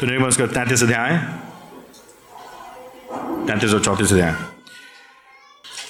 [0.00, 1.16] तो निर्गमन उसका तैंतीस अध्याय
[3.46, 4.34] तैंतीस और चौंतीस अध्याय।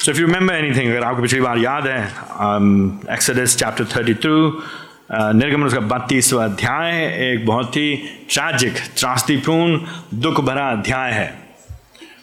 [0.04, 2.04] So if you remember anything अगर आपको पिछली बार याद है
[3.14, 4.62] एक्सडेस चैप्टर थर्टी टू
[5.12, 7.96] निर्गमन उसका बत्तीसवा अध्याय, एक बहुत ही
[8.30, 9.80] ट्रैजिक त्रास्तीपूर्ण
[10.20, 11.47] दुख भरा अध्याय है।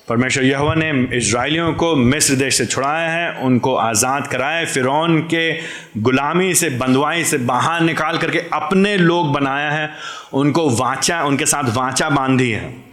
[0.09, 5.21] परमेश्वर यहोवा ने इसराइलियों को मिस्र देश से छुड़ाया है, उनको आज़ाद कराया है, फिरौन
[5.21, 5.59] के
[5.97, 9.89] गुलामी से बंदवाई से बाहर निकाल करके अपने लोग बनाया है,
[10.33, 12.85] उनको वाचा, उनके साथ वाचा बांधी है।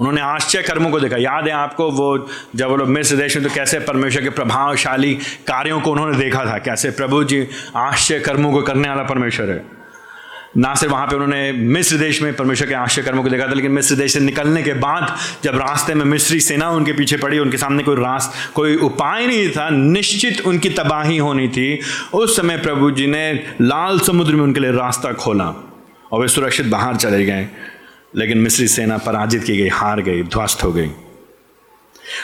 [0.00, 3.48] उन्होंने आश्चर्य कर्मों को देखा। याद है आपको वो, जब वो लोग मिस्र देश में
[3.48, 5.14] तो कैसे परमेश्वर के प्रभावशाली
[5.46, 6.58] कार्यों को उन्होंने देखा था?
[6.58, 9.75] कैसे प्रभु जी आश्चर्य कर्मों को करने वाला परमेश्वर है?
[10.56, 13.52] ना सिर्फ़ वहाँ पे उन्होंने मिस्र देश में परमेश्वर के आश्चर्य कर्मों को देखा था,
[13.52, 17.38] लेकिन मिस्र देश से निकलने के बाद जब रास्ते में मिस्री सेना उनके पीछे पड़ी,
[17.38, 21.78] उनके सामने कोई रास, कोई उपाय नहीं था, निश्चित उनकी तबाही होनी थी,
[22.14, 25.54] उस समय प्रभु जी ने लाल समुद्र में उनके लिए रास्ता खोला
[26.12, 27.48] और वे सुरक्षित बाहर चले गए,
[28.16, 30.90] लेकिन मिस्री सेना पराजित की गई, हार गई, ध्वस्त हो गई।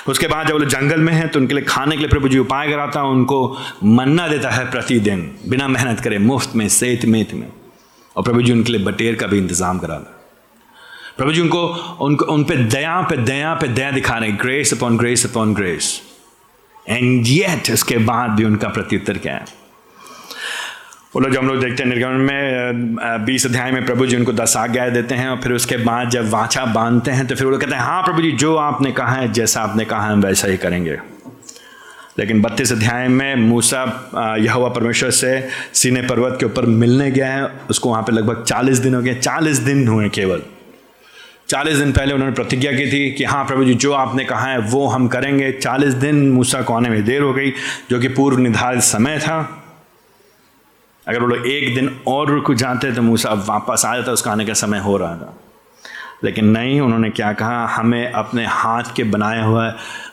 [0.08, 2.38] उसके बाद जब वो जंगल में है तो उनके लिए खाने के लिए प्रभु जी
[2.38, 7.48] उपाय कराता, उनको मन्ना देता है प्रतिदिन, बिना मेहनत करे, मुफ़्त में सेत मेत में।
[8.16, 10.20] और प्रभु जी उनके लिए बटेर का भी इंतज़ाम करा दे
[11.16, 11.66] प्रभु जी उनको
[12.00, 16.00] उनको, उन पे दया पे दया पे दया दिखा रहे grace upon grace upon grace
[16.86, 19.44] and yet इसके बाद भी उनका प्रत्युत्तर क्या है?
[21.14, 24.32] वो लोग जब हम लोग देखते हैं निर्गमन में बीस अध्याय में प्रभु जी उनको
[24.32, 27.50] दस आज्ञाएँ देते हैं, और फिर उसके बाद जब वाचा बांधते हैं तो फिर वो
[27.50, 30.22] लोग कहते हैं हाँ प्रभु जी, जो आपने कहा है, जैसा आपने कहा है, हम
[30.22, 30.96] वैसा ही करेंगे।
[32.18, 33.82] लेकिन बत्तीस अध्याय में मूसा
[34.40, 38.78] यहोवा परमेश्वर से सीने पर्वत के ऊपर मिलने गया है। उसको वहाँ पे लगभग चालीस
[38.78, 40.42] दिन हो गए। चालीस दिन हुए केवल।
[41.48, 44.58] चालीस दिन पहले उन्होंने प्रतिज्ञा की थी कि हाँ प्रभु जी, जो आपने कहा है,
[44.58, 47.50] वो हम करेंगे। चालीस दिन मूसा को आने में देर हो गई,
[47.90, 49.62] जो कि पूर्व निर्धारित समय था।
[51.08, 54.44] अगर वो लोग एक दिन और रुक जाते तो मूसा वापस आ जाता, उसका आने
[54.44, 55.38] का समय हो रहा था।
[56.24, 57.66] लेकिन नहीं, उन्होंने क्या कहा?
[57.66, 59.68] हमें अपने हाथ के बनाए हुए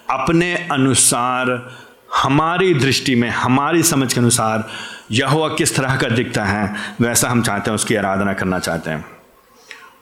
[0.09, 1.71] अपने अनुसार
[2.15, 4.67] हमारी दृष्टि में, हमारी समझ के अनुसार
[5.11, 9.05] यहोवा किस तरह का दिखता है, वैसा हम चाहते हैं, उसकी आराधना करना चाहते हैं।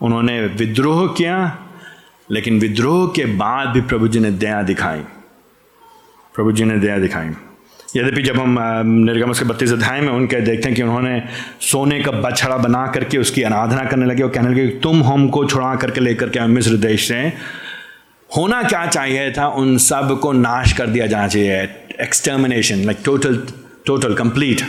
[0.01, 1.57] उन्होंने विद्रोह किया,
[2.31, 4.99] लेकिन विद्रोह के बाद भी प्रभु जी ने दया दिखाई।
[6.35, 7.27] प्रभु जी ने दया दिखाई।
[7.95, 11.23] यद्यपि जब हम निर्गमस के बत्तीस अध्याय में उनके देखते हैं कि उन्होंने
[11.61, 15.75] सोने का बछड़ा बना करके उसकी आराधना करने लगे और कहने लगे, तुम हमको छुड़ा
[15.75, 17.33] करके लेकर के मिस्र देश से।
[18.37, 19.47] होना क्या चाहिए था?
[19.47, 23.43] उन सबको नाश कर दिया जाना चाहिए। Extermination like total
[23.85, 24.61] total complete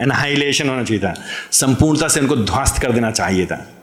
[0.00, 1.14] annihilation होना चाहिए था।
[1.52, 3.78] संपूर्णता से उनको ध्वस्त कर देना चाहिए था।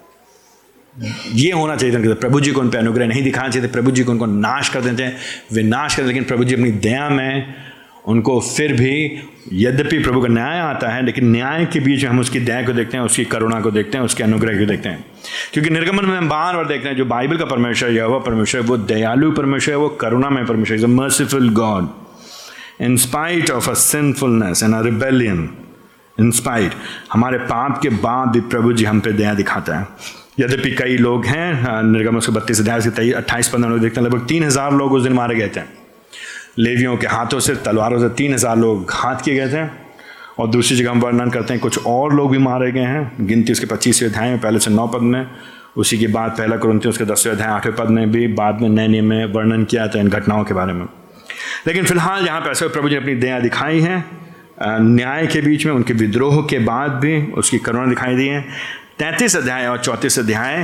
[1.33, 4.03] ये होना चाहिए था प्रभु जी को उन पर अनुग्रह नहीं दिखाना चाहिए प्रभु जी
[4.03, 5.17] को उनको नाश कर देते हैं
[5.53, 7.53] वे नाश कर लेकिन प्रभु जी अपनी दया में
[8.07, 9.19] उनको फिर भी,
[9.53, 12.73] यद्यपि प्रभु का न्याय आता है, लेकिन न्याय के बीच में हम उसकी दया को
[12.73, 15.05] देखते हैं, उसकी करुणा को देखते हैं, उसके अनुग्रह को देखते हैं।
[15.53, 18.61] क्योंकि निर्गमन में हम बार बार देखते हैं, जो बाइबल का परमेश्वर या वह परमेश्वर,
[18.61, 21.89] वो दयालु परमेश्वर है वो करुणा में परमेश्वर is a merciful God
[22.79, 25.49] in spite of a sinfulness and a rebellion
[26.17, 26.73] in spite
[27.13, 29.87] हमारे पाप के बाद भी प्रभु जी हम पे दया दिखाता है।
[30.39, 34.07] यद्यपि कई लोग हैं निर्गम उसके बत्तीस अध्याय से तेईस, अट्ठाईस, पंद्रह लोग देखते हैं,
[34.07, 35.61] लगभग तीन हज़ार लोग उस दिन मारे गए थे।
[36.59, 39.67] लेवियों के हाथों से, तलवारों से तीन हज़ार लोग घात किए गए थे।
[40.39, 43.51] और दूसरी जगह हम वर्णन करते हैं, कुछ और लोग भी मारे गए हैं। गिनती
[43.51, 45.25] उसके पच्चीसवें अध्याय में, पहले से नौ पद में,
[45.77, 48.87] उसी के बाद पहला क्रंथी उसके दसवें अध्याय, आठवें पद में भी बाद में नए
[48.87, 50.85] नियम में वर्णन किया था इन घटनाओं के बारे में।
[51.67, 54.03] लेकिन फ़िलहाल यहाँ पर ऐसे प्रभु जी अपनी दया दिखाई है
[54.61, 58.41] न्याय के बीच में, उनके विद्रोह के बाद भी उसकी करुणा दिखाई दी है।
[58.99, 60.63] तैंतीस अध्याय और चौंतीस अध्याय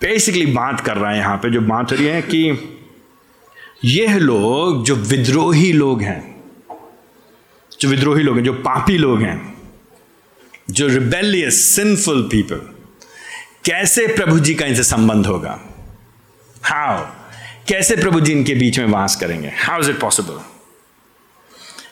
[0.00, 2.78] बेसिकली बात कर रहा है यहाँ पे, जो बात हो रही है कि
[3.84, 6.20] यह लोग जो विद्रोही लोग हैं,
[7.80, 9.40] जो विद्रोही लोग हैं, जो पापी लोग हैं,
[10.70, 12.60] जो रिबेलियस सिंफुल पीपल
[13.64, 15.58] कैसे प्रभु जी का इनसे संबंध होगा?
[16.62, 17.04] हाउ
[17.68, 19.50] कैसे प्रभु जी इनके बीच में वास करेंगे?
[19.58, 20.40] How is it possible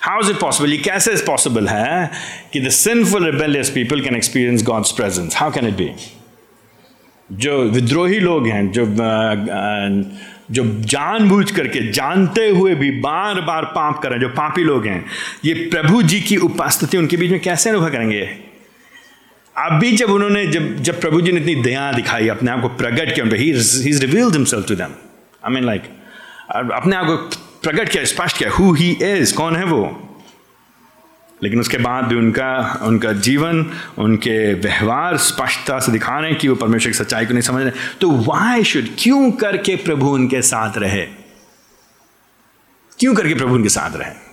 [0.03, 2.11] how is it possible ये कैसे पॉसिबल है
[2.53, 5.91] कि the sinful rebellious people can experience God's presence how can it be
[7.31, 8.87] जो विद्रोही लोग हैं, जो
[10.51, 15.05] जो जानबूझ करके, जानते हुए भी बार बार पाप करें जो पापी लोग हैं,
[15.45, 18.23] ये प्रभु जी की उपस्थिति उनके बीच में कैसे अनुभव करेंगे?
[19.57, 23.15] अभी जब उन्होंने, जब जब प्रभु जी ने इतनी दया दिखाई, अपने आप को प्रकट
[23.15, 23.53] किया he
[23.99, 24.75] revealed himself to
[25.47, 25.83] I mean like
[26.73, 27.17] अपने आप को
[27.63, 30.07] प्रकट किया, स्पष्ट किया हु ही इज़ कौन है वो?
[31.43, 36.49] लेकिन उसके बाद भी उनका उनका जीवन, उनके व्यवहार स्पष्टता से दिखा रहे हैं कि
[36.49, 40.43] वो परमेश्वर की सच्चाई को नहीं समझ रहे। तो वाई शुड क्यों करके प्रभु उनके
[40.43, 41.07] साथ रहे?
[42.99, 44.30] क्यों करके प्रभु उनके साथ रहे?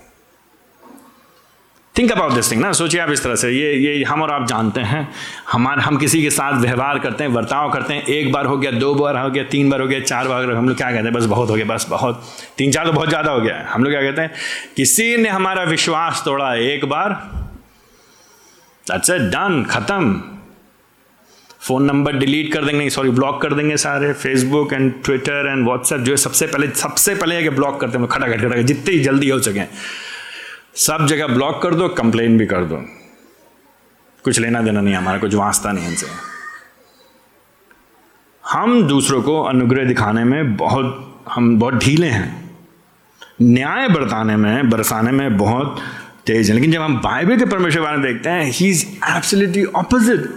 [1.98, 4.46] थिंक अबाउट दिस थिंग ना, सोचिए आप इस तरह से। ये ये हम और आप
[4.46, 5.08] जानते हैं।
[5.52, 8.70] हमारे, हम किसी के साथ व्यवहार करते हैं, वर्ताव करते हैं। एक बार हो गया,
[8.70, 10.90] दो बार हो गया, तीन बार हो गया, चार बार हो गया। हम लोग क्या
[10.90, 11.12] कहते हैं?
[11.12, 12.22] बस बहुत हो गया, बस बहुत।
[12.58, 14.32] तीन चार तो बहुत ज़्यादा हो गया हम लोग क्या कहते हैं?
[14.76, 17.12] किसी ने हमारा विश्वास तोड़ा एक बार
[18.86, 20.20] दैट्स इट डन खत्म।
[21.60, 26.00] फ़ोन नंबर डिलीट कर देंगे सॉरी ब्लॉक कर देंगे सारे। Facebook and Twitter and WhatsApp
[26.00, 29.38] जो है सबसे पहले सबसे पहले ब्लॉक करते हैं खटा खट खटा जितनी जल्दी हो
[29.38, 29.64] सके।
[30.78, 32.76] सब जगह ब्लॉक कर दो कंप्लेन भी कर दो।
[34.24, 36.06] कुछ लेना देना नहीं हमारा कुछ वास्ता नहीं इनसे।
[38.50, 42.58] हम दूसरों को अनुग्रह दिखाने में बहुत हम बहुत ढीले हैं।
[43.42, 45.80] न्याय बरताने में बरसाने में बहुत
[46.26, 49.64] तेज है। लेकिन जब हम बाइबल के परमेश्वर बारे में देखते हैं ही इज़ एब्सोल्युटली
[49.64, 50.34] ऑपोजिट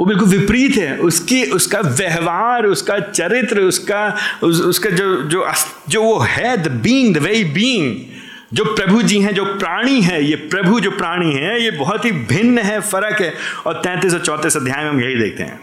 [0.00, 5.52] वो बिल्कुल विपरीत है। उसकी उसका व्यवहार उसका चरित्र उसका उस, उसका जो जो
[5.88, 8.13] जो वो है the being the very being
[8.52, 12.12] जो प्रभु जी हैं, जो प्राणी है, ये प्रभु जो प्राणी है, ये बहुत ही
[12.12, 13.34] भिन्न है, फ़र्क है।
[13.66, 15.60] और तैंतीस और चौंतीस अध्याय में हम यही देखते हैं।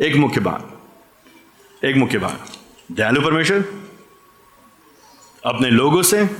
[0.00, 0.80] एक मुख्य बात,
[1.84, 2.46] एक मुख्य बात।
[2.92, 3.64] दयालु परमेश्वर,
[5.46, 6.30] अपने लोगों से,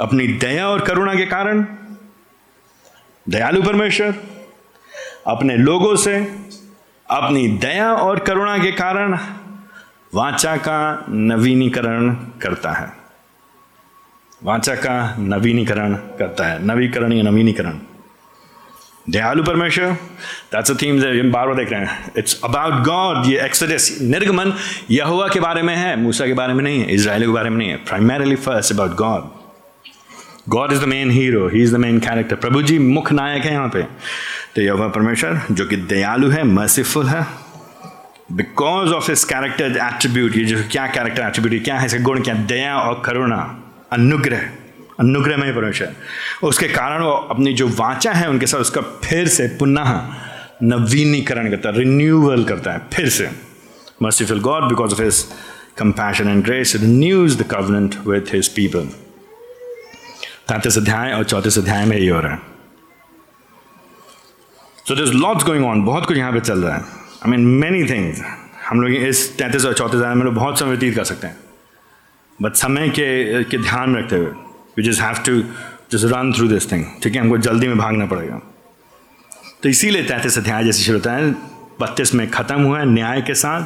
[0.00, 1.66] अपनी दया और करुणा के कारण,
[3.28, 4.14] दयालु परमेश्वर,
[5.26, 6.16] अपने लोगों से,
[7.10, 9.18] अपनी दया और करुणा के कारण
[10.14, 12.97] वाचा का नवीनीकरण करता है।
[14.42, 17.78] वाचा का नवीनीकरण करता है। नवीकरण या नवीनीकरण।
[19.10, 19.92] दयालु परमेश्वर
[20.52, 24.52] दैट्स अ थीम हम बार बार देख रहे हैं। इट्स अबाउट गॉड ये एक्सोडस निर्गमन
[24.90, 27.56] यहुआ के बारे में है, मूसा के बारे में नहीं है इसराइल के बारे में
[27.58, 29.36] नहीं है। Primarily first about God
[30.48, 33.52] God is the main hero he is the main character प्रभु जी मुख्य नायक है
[33.52, 33.82] यहाँ पे।
[34.54, 37.26] तो यह परमेश्वर, जो कि दयालु है मर्सीफुल है
[38.32, 42.34] because of his character attribute ये जो क्या कैरेक्टर एट्रीब्यूट क्या है, इसका गुण क्या?
[42.34, 43.40] दया और करुणा।
[43.90, 44.48] अनुग्रह
[45.00, 45.94] अनुग्रह में परमेश्वर।
[46.42, 49.90] उसके कारण वो अपनी जो वाचा है उनके साथ उसका फिर से पुनः
[50.62, 53.30] नवीनीकरण करता है रिन्यूअल करता है, फिर से।
[54.02, 55.22] Merciful God because of his
[55.78, 58.88] compassion and grace renews the covenant with his people
[60.48, 62.40] तैतीस अध्याय और चौतीस अध्याय में यही हो रहा है।
[64.88, 67.84] So this lots going on बहुत कुछ यहाँ पे चल रहा है। आई मीन मेनी
[67.90, 68.22] थिंग्स
[68.68, 71.36] हम लोग इस तैंतीस और चौंतीस में लोग बहुत समय व्यतीत कर सकते हैं।
[72.42, 74.30] बट समय के के ध्यान रखते हुए
[74.78, 75.42] you just have to
[75.92, 77.20] just run through this thing ठीक है?
[77.20, 78.40] हमको जल्दी में भागना पड़ेगा।
[79.62, 81.30] तो इसीलिए तैंतीस अध्याय जैसे शुरू होता है,
[81.80, 83.62] बत्तीस में ख़त्म हुआ है न्याय के साथ।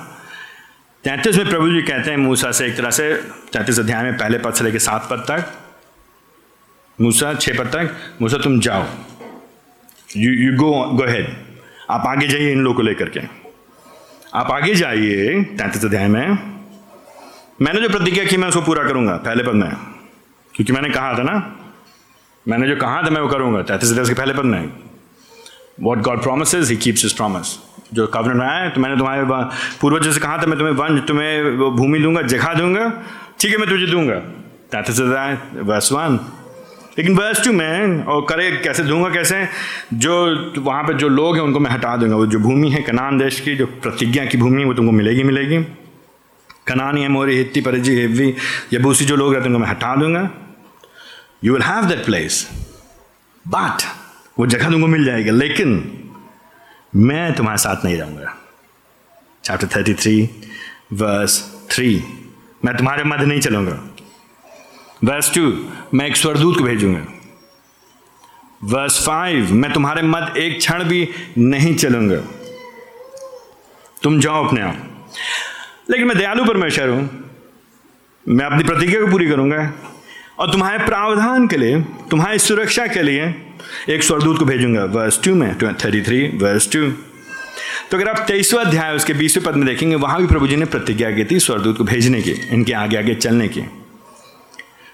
[1.05, 3.15] तैंतीस में प्रभु जी कहते हैं, मूसा से एक तरह से,
[3.53, 5.53] तैंतीस अध्याय में पहले पद से लेकर सात पद तक।
[7.01, 8.85] मूसा छः पद तक, मूसा, तुम जाओ।
[10.17, 11.37] You you go go ahead
[11.91, 13.21] आप आगे जाइए इन लोगों को लेकर के।
[14.35, 16.52] आप आगे जाइए तैंतीस अध्याय में।
[17.63, 19.69] मैंने जो प्रतिज्ञा की, मैं उसको पूरा करूँगा, पहले पद में।
[20.55, 21.35] क्योंकि मैंने कहा था ना,
[22.47, 24.73] मैंने जो कहा था, मैं वो करूँगा। तैतीस अध्याय के पहले पद में।
[25.81, 27.57] What God promise he keeps his promise
[27.95, 29.23] जो कवरन में आया तो मैंने तुम्हारे
[29.81, 32.89] पूर्वज से कहा था, मैं तुम्हें वन, तुम्हें भूमि दूँगा, जगह दूँगा।
[33.41, 34.15] ठीक है, मैं तुझे दूँगा।
[34.73, 36.19] तैतीस अध्याय वर्ष वन
[36.99, 39.47] लेकिन वर्स टू मैं, और करे कैसे दूँगा, कैसे?
[39.95, 40.15] जो
[40.59, 43.41] वहाँ पर जो लोग हैं, उनको मैं हटा दूँगा। वो जो भूमि है, कनान देश
[43.41, 45.59] की, जो प्रतिज्ञा की भूमि वो तुमको मिलेगी मिलेगी।
[46.67, 48.35] कनानी है, मोरी हित्ती परिजी हेवी।
[48.73, 50.29] यबूसी जो लोग रहते हैं, उनको मैं हटा दूँगा।
[51.45, 52.49] You will have that place
[53.45, 53.83] but
[54.39, 55.71] वो जगह तुमको मिल जाएगी, लेकिन
[56.97, 58.35] मैं तुम्हारे साथ नहीं रहूँगा।
[59.45, 60.23] Chapter thirty three
[60.93, 61.41] verse
[61.71, 62.03] three
[62.65, 63.73] मैं तुम्हारे मध्य नहीं चलूँगा।
[65.05, 65.43] वर्स टू
[65.95, 67.07] मैं एक स्वरदूत को भेजूँगा।
[68.65, 72.21] वर्स फाइव मैं तुम्हारे मत एक क्षण भी नहीं चलूँगा।
[74.03, 74.89] तुम जाओ अपने आप।
[75.87, 77.09] लेकिन मैं दयालु परमेश्वर हूँ।
[78.27, 79.73] मैं अपनी प्रतिज्ञा को पूरी करूँगा।
[80.39, 83.35] और तुम्हारे प्रावधान के लिए, तुम्हारी सुरक्षा के लिए
[83.91, 86.91] एक स्वरदूत को भेजूँगा। वर्स टू में थर्टी थ्री वर्स टू
[87.91, 90.65] तो अगर आप तेईसवा अध्याय उसके बीसवें पद में देखेंगे, वहाँ भी प्रभु जी ने
[90.65, 93.61] प्रतिज्ञा की थी स्वरदूत को भेजने की, इनके आगे आगे चलने की।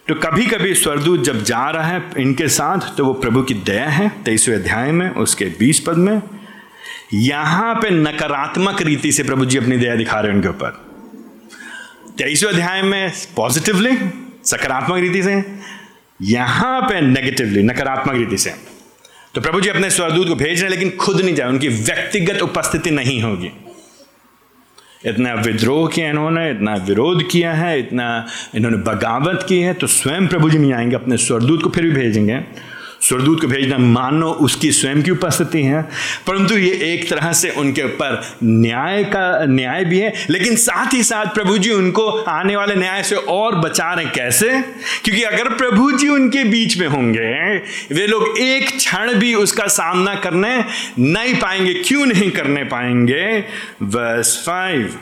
[0.09, 3.88] तो कभी कभी स्वरदूत जब जा रहा है इनके साथ तो वो प्रभु की दया
[3.88, 6.21] है, तेईसवें अध्याय में, उसके बीस पद में।
[7.15, 10.71] यहाँ पे नकारात्मक रीति से प्रभु जी अपनी दया दिखा रहे हैं उनके ऊपर।
[12.19, 13.97] तेईसवें अध्याय में पॉजिटिवली
[14.45, 15.43] सकारात्मक रीति से,
[16.23, 18.55] यहाँ पे नेगेटिवली नकारात्मक रीति से।
[19.35, 22.43] तो प्रभु जी अपने स्वरदूत को भेज रहे हैं, लेकिन खुद नहीं जाए, उनकी व्यक्तिगत
[22.43, 23.50] उपस्थिति नहीं होगी।
[25.07, 30.27] इतना विद्रोह किया इन्होंने, इतना विरोध किया है, इतना इन्होंने बगावत की है तो स्वयं
[30.29, 32.41] प्रभु जी नहीं आएँगे, अपने स्वरदूत को फिर भी भेजेंगे।
[33.00, 35.83] स्वर्गदूत को भेजना, मानो उसकी स्वयं की उपस्थिति है।
[36.26, 41.02] परंतु ये एक तरह से उनके ऊपर न्याय का, न्याय भी है, लेकिन साथ ही
[41.02, 44.49] साथ प्रभु जी उनको आने वाले न्याय से और बचा रहे कैसे?
[45.05, 47.57] क्योंकि अगर प्रभु जी उनके बीच में होंगे,
[47.95, 50.64] वे लोग एक क्षण भी उसका सामना करने
[50.99, 53.45] नहीं पाएँगे, क्यों नहीं करने पाएँगे?
[53.83, 54.97] वर्स फाइव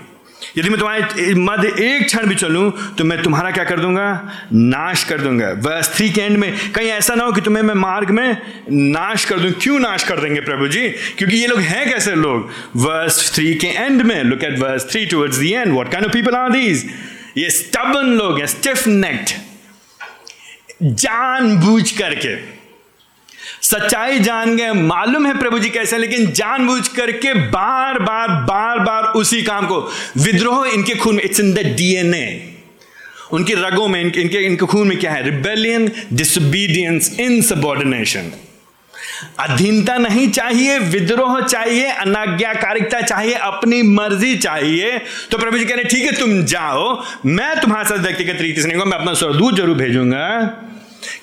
[0.58, 4.06] यदि मैं तुम्हारे मध्य एक क्षण भी चलूँ तो मैं तुम्हारा क्या कर दूँगा?
[4.52, 7.74] नाश कर दूँगा। वर्स थ्री के एंड में, कहीं ऐसा ना हो कि तुम्हें मैं
[7.74, 8.36] मार्ग में
[8.70, 10.88] नाश कर दूँ। क्यों नाश कर देंगे प्रभु जी?
[11.18, 12.50] क्योंकि ये लोग हैं कैसे लोग?
[12.76, 16.34] वर्स थ्री के एंड में look at verse three towards the end what of people
[16.34, 16.88] are these
[17.38, 19.30] ये स्टबन लोग हैं स्टिफ नेक्ड
[20.82, 22.34] जानबूझ करके।
[23.62, 29.04] सच्चाई जान गए मालूम है प्रभु जी कैसे लेकिन जानबूझ करके बार बार बार बार
[29.16, 29.80] उसी काम को।
[30.18, 32.26] विद्रोह इनके खून में इट्स इन द डीएनए
[33.32, 35.22] उनके रगों में इनके इनके, इनके खून में क्या है?
[35.22, 38.32] रिबेलियन डिसबीडियंस इन सबॉर्डिनेशन
[39.40, 44.98] अधीनता नहीं चाहिए विद्रोह चाहिए अनाज्ञाकारिकता चाहिए अपनी मर्ज़ी चाहिए।
[45.30, 48.68] तो प्रभु जी कह रहे ठीक है तुम जाओ मैं तुम्हारे साथ व्यक्तिगत रीति से
[48.68, 50.26] नहीं मैं अपना स्वरदूत ज़रूर भेजूँगा।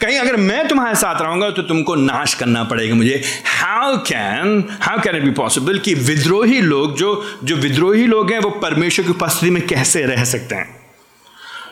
[0.02, 5.02] कहीं अगर मैं तुम्हारे साथ रहूँगा तो तुमको नाश करना पड़ेगा मुझे। How can how
[5.02, 9.12] can it be possible कि विद्रोही लोग जो जो विद्रोही लोग हैं, वो परमेश्वर की
[9.12, 10.68] उपस्थिति में कैसे रह सकते हैं?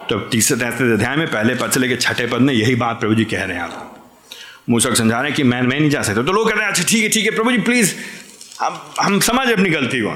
[0.09, 3.15] तो तीसरे तैतीस अध्याय में पहले पद से लेकर छठे पद में यही बात प्रभु
[3.15, 3.69] जी कह रहे हैं
[4.69, 6.63] मूसा को समझा रहे हैं कि मैं मैं नहीं जा सकता। तो लोग कह रहे
[6.63, 7.93] हैं अच्छा ठीक है ठीक है, प्रभु जी प्लीज़
[8.61, 10.15] हम हम समझ अपनी गलती को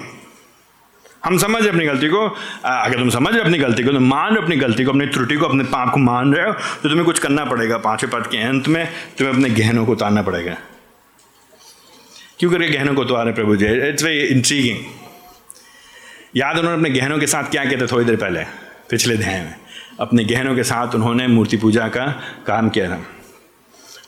[1.25, 2.27] हम समझ अपनी गलती को।
[2.65, 5.63] अगर तुम समझ अपनी गलती को, तुम मान अपनी गलती को, अपनी त्रुटि को, अपने
[5.65, 8.86] पाप को मान रहे हो तो तुम्हें कुछ करना पड़ेगा पाँचवें पद के अंत में।
[9.17, 10.55] तुम्हें अपने गहनों को उतारना पड़ेगा।
[12.39, 13.65] क्यों करके गहनों को उतारे प्रभु जी?
[13.89, 14.79] इट्स वेरी इंट्रीगिंग
[16.36, 18.44] याद उन्होंने अपने गहनों के साथ क्या किया था थोड़ी देर पहले?
[18.89, 19.55] पिछले अध्याय में
[20.00, 22.05] अपने गहनों के साथ उन्होंने मूर्ति पूजा का
[22.48, 23.00] काम किया था।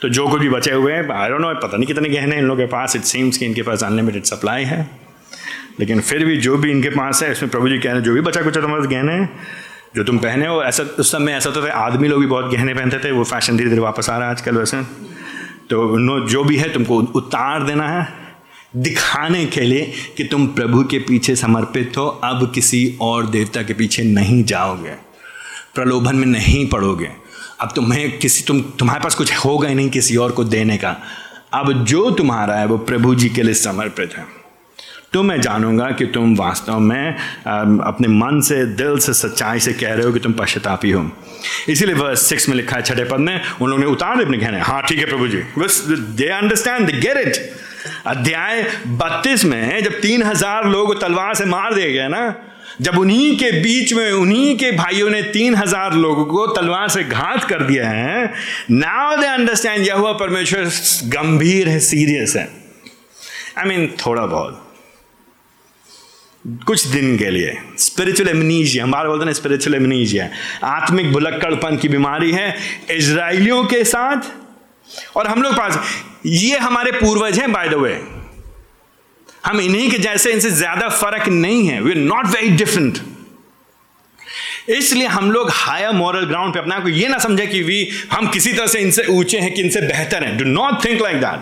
[0.01, 2.45] तो जो कुछ भी बचे हुए हैं आई डोंट नो पता नहीं कितने गहने इन
[2.45, 5.07] लोगों के पास। इट सीम्स कि इनके पास अनलिमिटेड सप्लाई है।
[5.79, 8.13] लेकिन फिर भी जो भी इनके पास है, इसमें प्रभु जी कह रहे हैं जो
[8.13, 9.39] भी बचा कुछ तुम्हारे गहने हैं
[9.96, 12.74] जो तुम पहने हो, ऐसा, उस समय ऐसा होता था, आदमी लोग भी बहुत गहने
[12.74, 14.81] पहनते थे, वो फ़ैशन धीरे धीरे वापस आ रहा है आजकल वैसे।
[15.69, 18.07] तो नो, जो भी है, तुमको उतार देना है,
[18.75, 23.74] दिखाने के लिए कि तुम प्रभु के पीछे समर्पित हो, अब किसी और देवता के
[23.74, 24.91] पीछे नहीं जाओगे,
[25.75, 27.10] प्रलोभन में नहीं पड़ोगे।
[27.62, 30.96] अब तुम्हें किसी, तुम, तुम्हारे पास कुछ होगा ही नहीं किसी और को देने का।
[31.53, 34.37] अब जो तुम्हारा है, वो प्रभु जी के लिए समर्पित है।
[35.14, 39.94] तो मैं जानूँगा कि तुम वास्तव में अपने मन से दिल से सच्चाई से कह
[39.94, 41.10] रहे हो कि तुम पश्चातापी हो।
[41.70, 44.60] इसीलिए वर्स सिक्स में लिखा है छठे पद में उन लोगों ने उतार अपने कहने।
[44.62, 45.80] हाँ ठीक है प्रभु जी। बस
[46.18, 47.38] they understand they get it
[48.08, 48.64] अध्याय
[48.98, 52.34] बत्तीस में जब तीन हज़ार लोग तलवार से मार दिए गए ना
[52.82, 57.04] जब उन्हीं के बीच में उन्हीं के भाइयों ने तीन हज़ार लोगों को तलवार से
[57.04, 58.32] घात कर दिया है
[58.72, 60.70] नाउ दे अंडरस्टैंड यह हुआ परमेश्वर
[61.10, 62.48] गंभीर है सीरियस है।
[63.58, 64.64] आई I मीन mean, थोड़ा बहुत।
[66.48, 70.30] कुछ दिन के लिए। स्पिरिचुअल एमनीजिया हमारे बोलते हैं स्पिरिचुअल एमनीजिया
[70.66, 72.56] आत्मिक भुलक्कड़पन की बीमारी है
[72.92, 74.30] इसराइलियों के साथ
[75.18, 75.80] और हम लोग पास,
[76.25, 78.00] ये हमारे पूर्वज हैं बाय द वे
[79.46, 83.00] हम इन्हीं के जैसे, इनसे ज़्यादा फ़र्क नहीं है। We are not very different
[84.70, 88.27] इसलिए हम लोग हायर मॉरल ग्राउंड पे अपने को ये ना समझे कि वी हम
[88.30, 91.39] किसी तरह से इनसे ऊँचे हैं कि इनसे बेहतर हैं। Do not think like that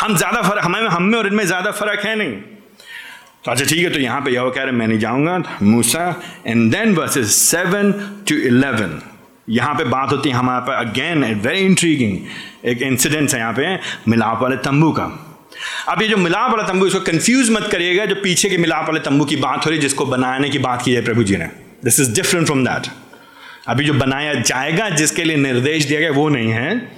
[0.00, 2.40] हम ज़्यादा फ़र्क, हमें, हम में और इनमें ज़्यादा फ़र्क है नहीं।
[3.44, 6.94] अच्छा ठीक है तो यहाँ पे यह कह रहे मैं नहीं जाऊँगा मूसा and then
[6.94, 7.92] verses seven
[8.28, 9.00] to eleven
[9.48, 12.18] यहाँ पे बात होती है, हमारे पास अगेन वेरी इंट्रीगिंग
[12.64, 13.74] एक इंसिडेंट है यहाँ पे,
[14.08, 15.04] मिलाप वाले तंबू का।
[15.88, 19.00] अब ये जो मिलाप वाला तंबू, इसको कंफ्यूज मत करिएगा, जो पीछे के मिलाप वाले
[19.00, 21.50] तंबू की बात हो रही है, जिसको बनाने की बात की है प्रभु जी ने।
[21.84, 22.86] This is different from that
[23.68, 26.90] अभी जो बनाया जाएगा, जिसके लिए निर्देश दिया गया, वो नहीं है।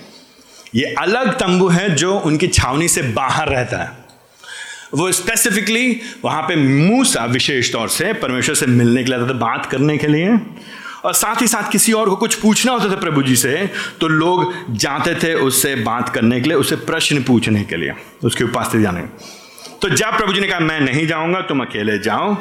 [0.75, 4.04] ये अलग तंबू है जो उनकी छावनी से बाहर रहता है।
[4.95, 9.39] वो स्पेसिफिकली वहाँ पे मूसा विशेष तौर से परमेश्वर से मिलने के लिए आता था,
[9.39, 10.39] बात करने के लिए।
[11.05, 13.71] और साथ ही साथ किसी और को कुछ पूछना होता था प्रभु जी से
[14.01, 18.45] तो लोग जाते थे उससे बात करने के लिए उससे प्रश्न पूछने के लिए, उसके
[18.45, 19.01] उपस्थिति जाने।
[19.83, 22.37] तो जब प्रभु जी ने कहा, मैं नहीं जाऊँगा, तुम अकेले जाओ,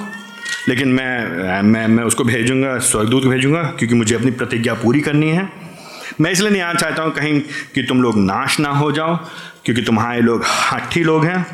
[0.70, 5.50] लेकिन मैं मैं मैं उसको भेजूँगा, स्वर्गदूत भेजूँगा, क्योंकि मुझे अपनी प्रतिज्ञा पूरी करनी है।
[6.22, 7.40] मैं इसलिए नहीं आना चाहता हूँ कहीं
[7.76, 9.16] कि तुम लोग नाश ना हो जाओ,
[9.66, 11.46] क्योंकि तुम्हारे लोग हट्ठी लोग हैं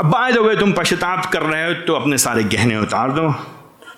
[0.00, 3.32] अब बाय द वे तुम पश्चाताप कर रहे हो तो अपने सारे गहने उतार दो।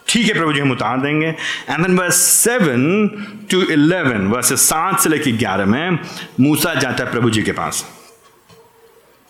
[0.09, 3.09] ठीक है प्रभु जी, हम उतार देंगे। And then verse seven
[3.51, 5.99] to eleven verse सात से लेकर ग्यारह में
[6.41, 7.85] मूसा जाता है प्रभु जी के पास।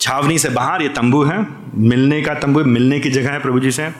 [0.01, 3.71] छावनी से बाहर, ये तंबू है, मिलने का तंबू मिलने की जगह है प्रभु जी
[3.71, 3.91] से।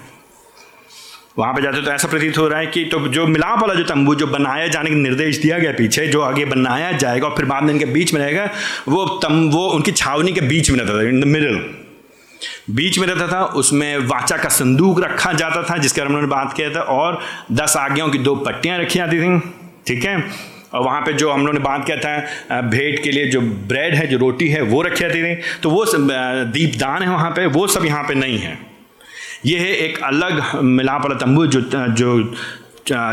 [1.39, 3.85] वहाँ पे जाते तो ऐसा प्रतीत हो रहा है कि तो जो मिलाप वाला जो
[3.85, 7.45] तंबू, जो बनाया जाने का निर्देश दिया गया पीछे, जो आगे बनाया जाएगा और फिर
[7.45, 8.49] बाद में इनके बीच में रहेगा,
[8.89, 11.65] वो तम वो उनकी छावनी के बीच में रहता था इन द मिडल
[12.71, 16.53] बीच में रहता था, उसमें वाचा का संदूक रखा जाता था, जिसके बारे में बात
[16.53, 17.21] किया था, और
[17.53, 19.39] दस आज्ञाओं की दो पट्टियाँ रखी जाती थी,
[19.87, 20.17] ठीक है?
[20.75, 23.95] और वहाँ पे जो हम लोगों ने बात किया था भेंट के लिए जो ब्रेड
[23.95, 27.67] है, जो रोटी है, वो रखी जाती थी। तो वो दीपदान है वहाँ पे, वो
[27.69, 28.59] सब यहाँ पे नहीं है।
[29.47, 32.35] ये है एक अलग मिलाप वाला तंबू, जो जो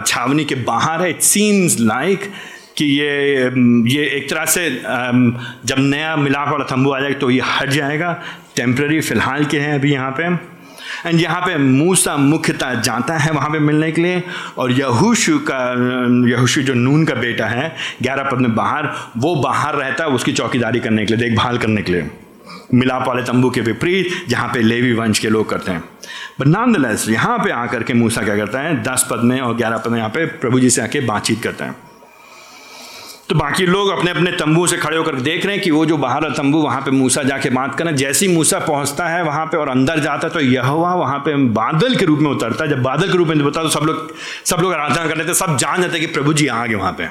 [0.02, 2.32] छावनी के बाहर है। इट सीम्स लाइक
[2.78, 3.44] कि ये
[3.92, 8.12] ये एक तरह से जब नया मिलाप वाला तंबू आ जाएगा तो ये हट जाएगा।
[8.60, 10.58] टेम्प्रेरी फ़िलहाल के हैं अभी यहाँ पे।
[11.06, 14.24] एंड यहाँ पे मूसा मुख्यतः जाता है वहाँ पे मिलने के लिए
[14.58, 15.60] और यहूशु का,
[16.30, 20.32] यहूशु जो नून का बेटा है, ग्यारह पद में बाहर, वो बाहर रहता है उसकी
[20.34, 22.10] चौकीदारी करने के लिए, देखभाल करने के लिए।
[22.74, 25.84] मिलाप वाले तंबू के विपरीत जहाँ पे लेवी वंश के लोग करते हैं।
[26.40, 26.76] बट नाम
[27.10, 29.98] यहाँ पे आकर के मूसा क्या करता है, दस पद में और ग्यारह पद में
[29.98, 31.76] यहाँ पे प्रभु जी से आके बातचीत करते हैं।
[33.30, 35.98] तो बाकी लोग अपने अपने तंबू से खड़े होकर देख रहे हैं कि वो जो
[35.98, 39.58] बाहर तंबू, वहाँ पे मूसा जाके बात करें जैसे ही। मूसा पहुँचता है वहाँ पे
[39.58, 42.70] और अंदर जाता है तो यह हुआ वहाँ पे बादल के रूप में उतरता है।
[42.70, 44.14] जब बादल के रूप में उतरता तो सब लोग
[44.46, 47.06] सब लोग आराधना कर लेते सब जान जाते कि प्रभु जी आ गए वहाँ पे।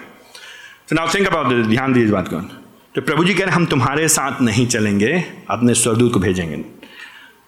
[0.89, 2.41] तो नाउ थिंक अबाउट ध्यान दीजिए इस बात को।
[2.95, 6.65] तो प्रभु जी कह रहे हैं, हम तुम्हारे साथ नहीं चलेंगे, अपने स्वरदूत को भेजेंगे।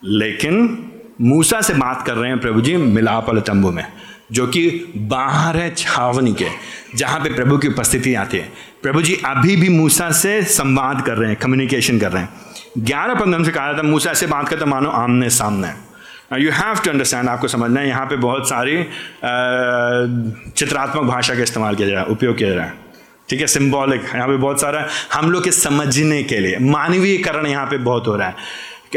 [0.05, 0.79] लेकिन
[1.21, 3.85] मूसा से बात कर रहे हैं प्रभु जी मिलाप वाले तंबू में।
[4.30, 6.49] जो कि बाहर है छावनी के,
[6.94, 11.16] जहाँ पे प्रभु की उपस्थिति आती है। प्रभु जी अभी भी मूसा से संवाद कर
[11.16, 12.28] रहे हैं कम्युनिकेशन कर रहे हैं।
[12.78, 15.68] ग्यारह पंद्रह से कहा था मूसा से बात करते मानो आमने सामने
[16.34, 18.82] यू हैव टू अंडरस्टैंड आपको समझना है, यहाँ पे बहुत सारी
[20.54, 22.88] चित्रात्मक भाषा का इस्तेमाल किया जा रहा है, उपयोग किया जा रहा है।
[23.28, 27.66] ठीक है सिंबॉलिक यहाँ पे बहुत सारा, हम लोग के समझने के लिए, मानवीयकरण यहाँ
[27.66, 28.34] पे बहुत हो रहा है।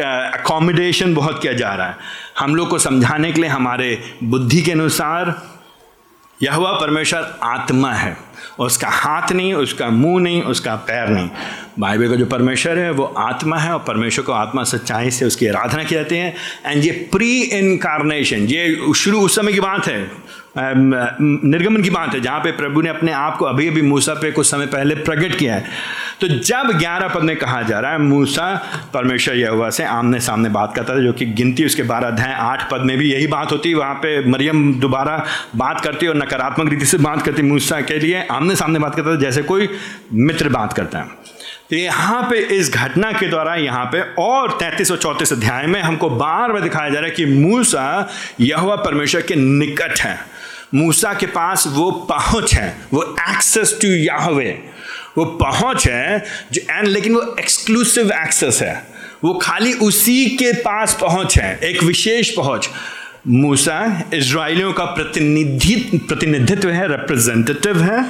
[0.02, 1.98] अकोमोडेशन बहुत किया जा रहा है।
[2.40, 5.42] हम लोग को समझाने के लिए हमारे बुद्धि के अनुसार
[6.44, 8.18] यह परमेश्वर आत्मा है।
[8.60, 11.30] उसका हाथ नहीं, उसका मुँह नहीं, उसका पैर नहीं।
[11.80, 15.48] बाइबल का जो परमेश्वर है, वो आत्मा है और परमेश्वर को आत्मा सच्चाई से उसकी
[15.48, 16.34] आराधना की जाती है।
[16.66, 20.02] एंड ये प्री इनकारनेशन ये शुरू उस समय की बात है।
[20.58, 24.32] निर्गमन की बात है, जहाँ पे प्रभु ने अपने आप को अभी अभी मूसा पे
[24.32, 25.66] कुछ समय पहले प्रकट किया है।
[26.22, 28.54] तो जब ग्यारह पद में कहा जा रहा है, मूसा
[28.94, 32.70] परमेश्वर यहोवा से आमने सामने बात करता था, जो कि गिनती उसके बारह अध्याय आठ
[32.72, 35.18] पद में भी यही बात होती है वहाँ पे मरियम दोबारा
[35.56, 38.96] बात करती है और नकारात्मक रीति से बात करती मूसा के लिए। आमने सामने बात
[38.96, 39.70] करता था जैसे कोई
[40.14, 41.22] मित्र बात करता है।
[41.70, 45.82] तो यहाँ पे इस घटना के द्वारा यहाँ पे और तैतीस और चौंतीस अध्याय में
[45.82, 50.18] हमको बार बार दिखाया जा रहा है कि मूसा यह परमेश्वर के निकट है।
[50.76, 54.62] मूसा के पास वो पहुँच है, वो एक्सेस टू याहवे
[55.18, 58.76] वो पहुँच है, जो एंड लेकिन वो एक्सक्लूसिव एक्सेस है।
[59.24, 62.70] वो खाली उसी के पास पहुँच है, एक विशेष पहुँच।
[63.26, 68.06] मूसा इसराइलियों का प्रतिनिधि प्रतिनिधित्व है रिप्रेजेंटेटिव है,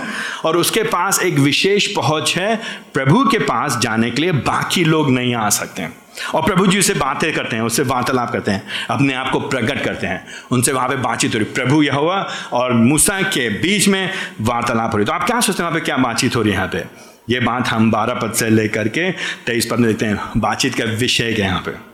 [0.45, 2.55] और उसके पास एक विशेष पहुँच है,
[2.93, 5.93] प्रभु के पास जाने के लिए बाकी लोग नहीं आ सकते। हैं
[6.33, 9.83] और प्रभु जी उससे बातें करते हैं, उससे वार्तालाप करते हैं, अपने आप को प्रकट
[9.83, 12.19] करते हैं। उनसे वहाँ पे बातचीत हो रही, प्रभु यह हुआ
[12.53, 14.09] और मूसा के बीच में
[14.41, 16.57] वार्तालाप हो रही। तो आप क्या सोचते हैं, वहाँ पे क्या बातचीत हो रही है
[16.57, 16.83] यहाँ पे?
[17.29, 19.11] ये बात हम बारह पद से लेकर के
[19.45, 21.92] तेईस पद में देखते हैं, बातचीत का विषय क्या यहाँ पे?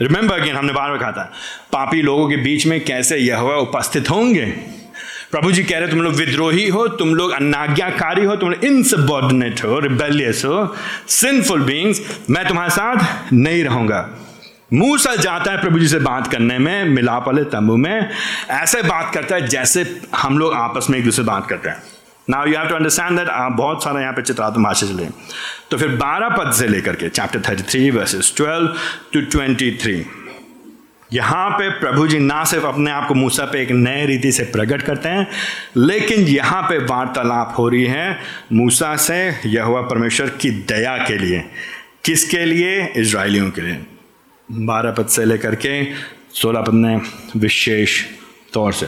[0.00, 1.32] रिमेंबर अगेन हमने बार बार कहा था,
[1.72, 4.44] पापी लोगों के बीच में कैसे यह उपस्थित होंगे?
[5.30, 9.64] प्रभु जी कह रहे तुम लोग विद्रोही हो, तुम लोग अनाज्ञाकारी हो, तुम लोग इनसबॉर्डिनेट
[9.64, 10.74] हो रिबेलियस हो
[11.08, 14.08] सिंफुल बींग्स मैं तुम्हारे साथ नहीं रहूँगा।
[14.72, 18.10] मूसा जाता है प्रभु जी से बात करने में, मिलाप वाले तंबू में,
[18.50, 19.84] ऐसे बात करता है जैसे
[20.16, 21.82] हम लोग आपस में एक दूसरे बात करते हैं।
[22.30, 25.06] Now you have to understand that बहुत सारा यहाँ पे चित्रात्मक भाषा चले
[25.70, 28.74] तो फिर बारह पद से लेकर के chapter thirty three verses twelve
[29.12, 30.04] to twenty three
[31.12, 34.44] यहाँ पे प्रभु जी ना सिर्फ़ अपने आप को मूसा पे एक नए रीति से
[34.44, 35.26] प्रकट करते हैं,
[35.76, 38.18] लेकिन यहाँ पे वार्तालाप हो रही है
[38.52, 41.38] मूसा से यह परमेश्वर की दया के लिए।
[42.04, 42.84] किसके लिए?
[42.96, 43.78] इसराइलियों के लिए।
[44.48, 45.72] बारह पद से लेकर के
[46.34, 47.00] सोलह पद में
[47.36, 48.02] विशेष
[48.52, 48.86] तौर से।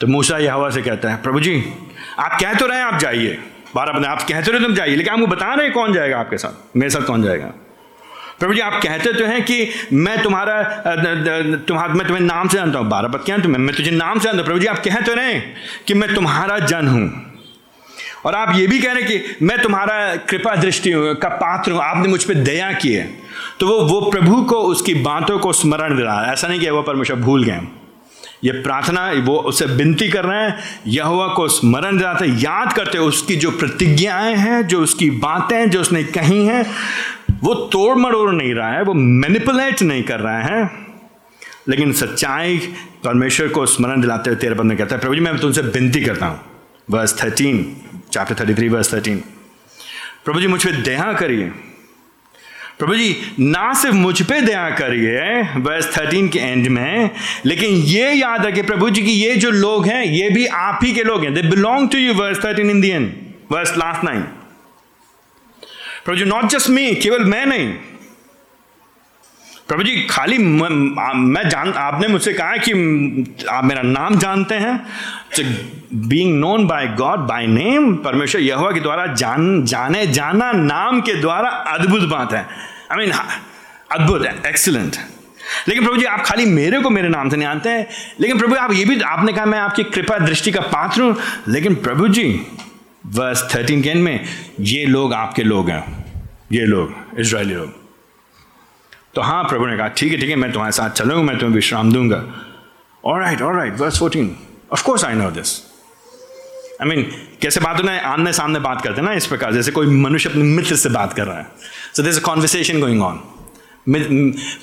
[0.00, 1.54] तो मूसा यहवा से कहता है, प्रभु जी
[2.18, 3.38] आप कह तो रहे हैं आप जाइए।
[3.74, 6.38] बारह पद आप कहते रहे तुम जाइए, लेकिन आपको बता रहे हैं कौन जाएगा आपके
[6.38, 7.52] साथ। मेरे साथ कौन जाएगा?
[8.40, 10.62] प्रभु जी, आप कहते तो हैं कि मैं तुम्हारा
[11.66, 13.60] तुम्हारा, मैं तुम्हें नाम से जानता हूँ। बारह पद क्या तुम्हें?
[13.60, 15.40] मैं तुझे नाम से जानता हूँ। प्रभु जी, आप कह तो रहे
[15.86, 17.10] कि मैं तुम्हारा जन हूँ।
[18.26, 21.80] और आप ये भी कह रहे हैं कि मैं तुम्हारा कृपा दृष्टि का पात्र हूँ।
[21.82, 23.08] आपने मुझ पर दया की है।
[23.60, 27.16] तो वो वो प्रभु को, उसकी बातों को स्मरण दिला। ऐसा नहीं कि वो परमेश्वर
[27.18, 27.60] भूल गए
[28.44, 33.36] ये प्रार्थना, वो उसे विनती कर रहे हैं यहुआ को स्मरण दिलाते याद करते उसकी
[33.36, 36.66] जो प्रतिज्ञाएँ हैं, जो उसकी बातें, जो उसने कही हैं,
[37.44, 40.70] वो तोड़ मड़ोड़ नहीं रहा है, वो मैनिपुलेट नहीं कर रहा है।
[41.68, 42.58] लेकिन सच्चाई,
[43.04, 46.00] परमेश्वर को स्मरण दिलाते हुए तेरे पद में कहता है, प्रभु जी, मैं तुमसे विनती
[46.00, 46.40] करता हूँ।
[46.90, 47.76] Verse thirteen
[48.12, 49.22] chapter thirty three verse thirteen
[50.24, 51.52] प्रभु जी, मुझ दया करिए।
[52.82, 57.10] प्रभु जी ना सिर्फ़ मुझ पे दया करिए वर्स थर्टीन के एंड में
[57.46, 60.92] लेकिन ये याद रखिए प्रभु जी की ये जो लोग हैं ये भी आप ही
[60.92, 63.12] के लोग हैं। They belong to you verse thirteen in the end
[63.52, 64.20] verse last nine
[66.04, 67.68] प्रभु जी नॉट जस्ट मी केवल मैं नहीं।
[69.68, 70.64] प्रभु जी खाली म,
[70.98, 72.72] आ, मैं जान आपने मुझसे कहा कि
[73.50, 74.74] आप मेरा नाम जानते हैं।
[75.94, 81.14] Being known by God by name परमेश्वर यहोवा के द्वारा जान जाने जाना नाम के
[81.14, 83.12] द्वारा अद्भुत बात है। आई मीन
[83.92, 84.96] अद्भुत है एक्सीलेंट
[85.68, 87.86] लेकिन प्रभु जी, आप खाली मेरे को मेरे नाम से नहीं आते हैं।
[88.20, 91.16] लेकिन प्रभु, आप ये भी, आपने कहा मैं आपकी कृपा दृष्टि का पात्र हूँ।
[91.48, 92.24] लेकिन प्रभु जी
[93.06, 94.24] वर्स थर्टीन के में,
[94.60, 96.04] ये लोग आपके लोग हैं।
[96.52, 97.74] ये लोग इसराइली लोग।
[99.14, 101.54] तो हाँ प्रभु ने कहा, ठीक है ठीक है, मैं तुम्हारे साथ चलूँगा, मैं तुम्हें
[101.54, 102.24] विश्राम दूँगा।
[103.04, 104.36] और राइट और right verse fourteen
[104.72, 105.58] of course I know this
[106.82, 107.10] I mean
[107.42, 108.00] कैसे बात होना है?
[108.02, 111.12] आमने सामने बात करते हैं ना इस प्रकार, जैसे कोई मनुष्य अपने मित्र से बात
[111.12, 111.46] कर रहा है।
[111.96, 113.22] So this conversation going on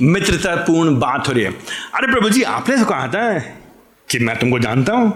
[0.03, 1.51] मित्रतापूर्ण बात हो रही है।
[1.95, 3.39] अरे प्रभु जी आपने तो कहा था
[4.09, 5.11] कि मैं तुमको जानता हूँ,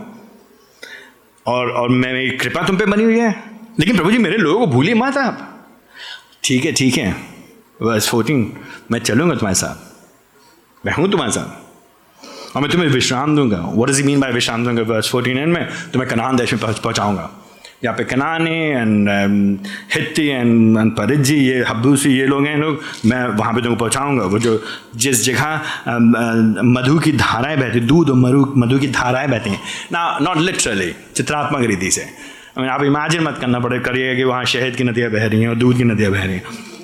[1.45, 3.29] और और मेरी कृपा तुम पे बनी हुई है।
[3.79, 5.49] लेकिन प्रभु जी मेरे लोगों को भूलिए मत आप।
[6.43, 7.11] ठीक है ठीक है।
[7.81, 8.51] बस फोर्टीन,
[8.91, 14.03] मैं चलूँगा तुम्हारे साथ। मैं हूँ तुम्हारे साथ। और मैं तुम्हें विश्राम दूँगा। वट इज़
[14.03, 14.81] मीन बाय विश्राम दूँगा?
[14.83, 17.29] वर्स फोर्टीन एंड में, तुम्हें कनान देश में पहुंचाऊँगा।
[17.83, 19.09] यहाँ पे कनानी एंड
[19.93, 24.25] हित्ती एंड एंड परिजी ये हब्बूसी ये लोग हैं लोग, मैं वहाँ पे तुमको पहुँचाऊँगा,
[24.25, 24.61] वो जो
[24.95, 25.61] जिस जगह
[26.65, 29.59] मधु की धाराएँ बहती दूध और मधु मधु की धाराएँ बहती हैं,
[29.91, 34.23] ना नॉट लिटरली चित्रात्मक रीति से। आई मीन आप इमेजिन मत करना पड़े, करिए कि
[34.23, 36.43] वहाँ शहद की नदियाँ बह रही हैं और दूध की नदियाँ बह रही हैं।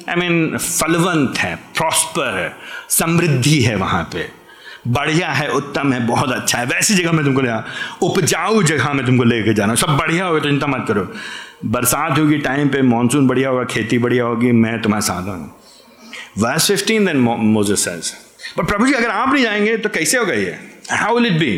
[0.10, 2.52] आई मीन फलवंत है प्रॉस्पर है,
[2.90, 4.28] समृद्धि है वहाँ पे।
[4.88, 7.52] बढ़िया है, उत्तम है, बहुत अच्छा है। वैसी जगह में तुमको ले
[8.06, 11.08] उपजाऊ जगह में तुमको लेके जाना। सब बढ़िया होगा तो चिंता मत करो।
[11.66, 15.56] बरसात होगी टाइम पे, मानसून बढ़िया होगा, खेती बढ़िया होगी, मैं तुम्हारे साथ हूँ।
[16.38, 18.14] Verse fifteen then Moses says
[18.58, 20.58] पर प्रभु जी, अगर आप नहीं जाएँगे तो कैसे होगा ये?
[20.92, 21.52] हाउ विल इट बी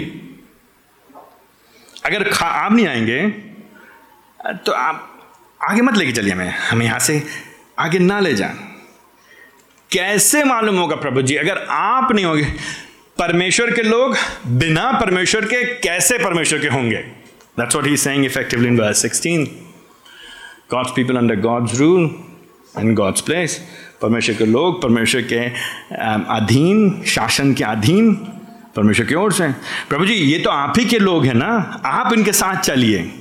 [2.05, 3.27] अगर आप नहीं आएँगे
[4.65, 5.07] तो आप
[5.61, 7.21] आगे मत लेके चलिए हमें हमें यहाँ से
[7.79, 8.55] आगे ना ले जाए।
[9.91, 12.45] कैसे मालूम होगा प्रभु जी, अगर आप नहीं होंगे
[13.21, 14.15] परमेश्वर के लोग
[14.47, 16.97] बिना परमेश्वर के कैसे परमेश्वर के होंगे?
[17.59, 19.45] That's what he saying effectively in verse 16
[20.71, 22.03] God's people under God's rule
[22.77, 23.59] and God's place
[24.01, 25.39] परमेश्वर के लोग, परमेश्वर के
[26.35, 28.13] अधीन, शासन के अधीन,
[28.75, 29.49] परमेश्वर की ओर से।
[29.89, 31.81] प्रभु जी, ये तो आप ही के लोग हैं ना?
[31.85, 33.11] आप इनके साथ चलिए।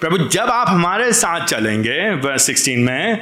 [0.00, 3.16] प्रभु, जब आप हमारे साथ चलेंगे वर्स 16 में,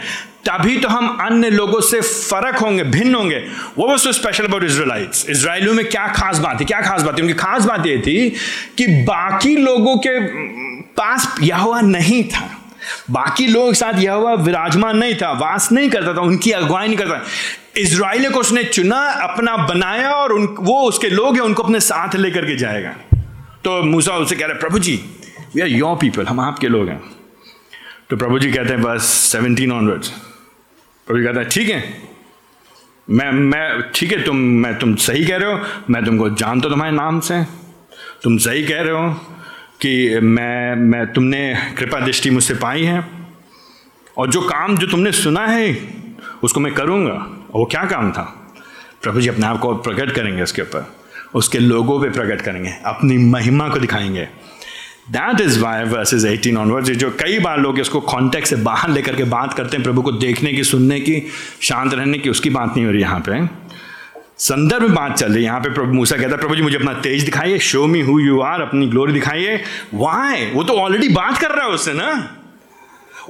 [0.48, 3.38] तभी तो हम अन्य लोगों से फ़र्क होंगे, भिन्न होंगे।
[3.78, 7.16] वो was so special about Israel's इसराइलियों में क्या खास बात है क्या खास बात
[7.16, 8.28] है उनकी खास बात ये थी
[8.78, 10.18] कि बाकी लोगों के
[10.96, 12.48] पास यह हुआ नहीं था।
[13.10, 16.86] बाकी लोगों के साथ यह हुआ विराजमान नहीं था, वास नहीं करता था, उनकी अगुवाई
[16.86, 17.22] नहीं करता
[17.76, 22.16] इसराइल को उसने चुना, अपना बनाया और उन, वो उसके लोग हैं, उनको अपने साथ
[22.16, 22.94] लेकर के जाएगा।
[23.64, 25.00] तो मूसा उसे कह रहे प्रभु ji
[25.56, 27.02] we are your people हम आपके लोग हैं।
[28.10, 30.08] तो प्रभु जी कहते हैं बस सेवनटीन ऑनवर्ड्स
[31.06, 32.02] प्रभु जी कहते हैं, ठीक है।
[33.10, 36.92] मैं मैं, ठीक है, तुम, मैं, तुम सही कह रहे हो। मैं तुमको जानता तुम्हारे
[36.92, 37.44] नाम से।
[38.22, 39.14] तुम सही कह रहे हो
[39.80, 43.08] कि मैं मैं तुमने कृपा दृष्टि मुझसे पाई है।
[44.18, 45.94] और जो काम जो तुमने सुना है,
[46.42, 48.54] उसको मैं करूँगा। और वो क्या काम था?
[49.02, 50.96] प्रभु जी अपने आप को प्रकट करेंगे उसके ऊपर।
[51.34, 54.28] उसके लोगों पे प्रकट करेंगे। अपनी महिमा को दिखाएँगे।
[55.10, 59.16] That is why verses eighteen onwards जो कई बार लोग इसको कॉन्टेक्ट से बाहर लेकर
[59.16, 61.22] के बात करते हैं प्रभु को देखने की, सुनने की,
[61.62, 63.46] शांत रहने की, उसकी बात नहीं हो रही यहाँ पे।
[64.38, 66.76] संदर्भ में बात चल रही है। यहाँ पे प्रभु मूसा कहता है, प्रभु जी मुझे
[66.76, 69.56] अपना तेज दिखाइए show me who you are अपनी ग्लोरी दिखाइए।
[69.94, 72.08] वाई वो तो ऑलरेडी बात कर रहा है उससे ना।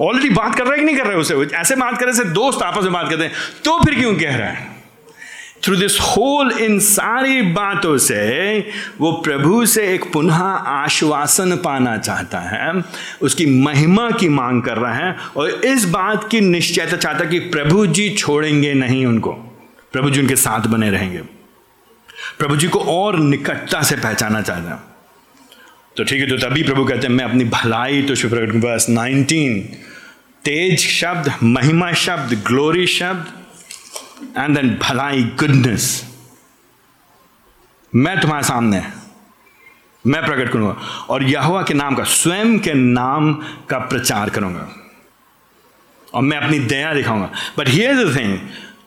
[0.01, 2.13] ऑलरेडी बात कर रहा है कि नहीं कर रहा है उससे ऐसे बात कर रहे
[2.13, 3.31] से दोस्त आपस में बात करते हैं।
[3.65, 4.76] तो फिर क्यों कह रहा है?
[5.63, 8.17] थ्रू दिस होल इन सारी बातों से
[8.99, 12.71] वो प्रभु से एक पुनः आश्वासन पाना चाहता है
[13.21, 17.85] उसकी महिमा की मांग कर रहा है और इस बात की निश्चयता चाहता कि प्रभु
[17.87, 19.31] जी छोड़ेंगे नहीं उनको
[19.93, 21.21] प्रभु जी उनके साथ बने रहेंगे
[22.39, 24.95] प्रभु जी को और निकटता से पहचाना चाहता है
[25.97, 29.61] तो ठीक है तो तभी प्रभु कहते हैं मैं अपनी भलाई तो प्रकट बस नाइनटीन
[30.45, 33.31] तेज शब्द महिमा शब्द ग्लोरी शब्द
[34.23, 36.03] एंड देन भलाई गुडनेस
[37.95, 38.83] मैं तुम्हारे सामने
[40.07, 40.73] मैं प्रकट करूँगा।
[41.09, 43.33] और यहोवा के नाम का, स्वयं के नाम
[43.69, 44.69] का प्रचार करूँगा।
[46.13, 48.39] और मैं अपनी दया दिखाऊँगा। बट हियर द थिंग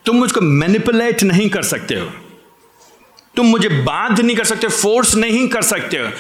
[0.06, 2.10] तुम मुझको मैनिपुलेट नहीं कर सकते हो।
[3.36, 6.12] तुम मुझे बाध्य नहीं कर सकते फोर्स नहीं कर सकते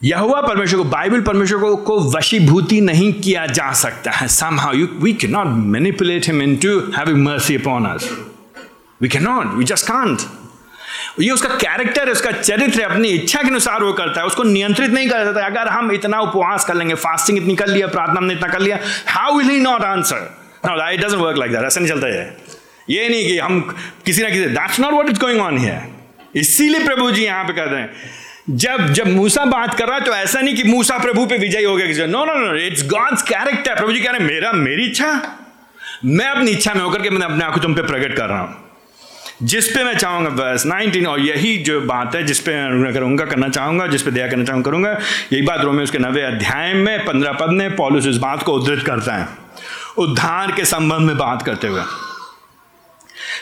[0.00, 4.86] यहुआ परमेश्वर को बाइबल परमेश्वर को, को वशीभूति नहीं किया जा सकता है। Somehow you
[5.04, 8.06] we cannot manipulate him into having mercy upon us.
[9.00, 10.24] We cannot we just can't.
[11.20, 14.42] ये उसका कैरेक्टर है उसका चरित्र है अपनी इच्छा के अनुसार वो करता है। उसको
[14.42, 18.18] नियंत्रित नहीं कर सकता अगर हम इतना उपवास कर लेंगे फास्टिंग इतनी कर लिया प्रार्थना
[18.18, 20.22] हमने इतना कर लिया how will he not answer
[20.66, 22.36] no it doesn't work like that ऐसा नहीं चलता है।
[22.90, 23.60] ये नहीं कि हम
[24.06, 27.52] किसी ना किसी that's not what is going on here इसीलिए प्रभु जी यहाँ पे
[27.60, 27.90] रहे हैं।
[28.50, 31.64] जब जब मूसा बात कर रहा है तो ऐसा नहीं कि मूसा प्रभु पे विजय
[31.64, 35.36] हो गया no no no it's God's character प्रभु जी कह रहे मेरा, मेरी इच्छा?
[36.04, 38.64] मैं अपनी इच्छा में होकर के मैं अपने को तुम पे प्रकट कर रहा हूँ।
[39.42, 43.24] जिस पे मैं चाहूँगा बस 19 और यही जो बात है, जिस पे मैं करूँगा
[43.24, 44.90] करना चाहूँगा, जिस पे दया करना चाहूँगा, करूँगा,
[45.32, 48.84] यही बात रोमे उसके नवे अध्याय में, पंद्रह पद में, पॉलिस इस बात को उद्धृत
[48.86, 49.28] करता है।
[49.98, 51.82] उद्धार के संबंध में बात करते हुए।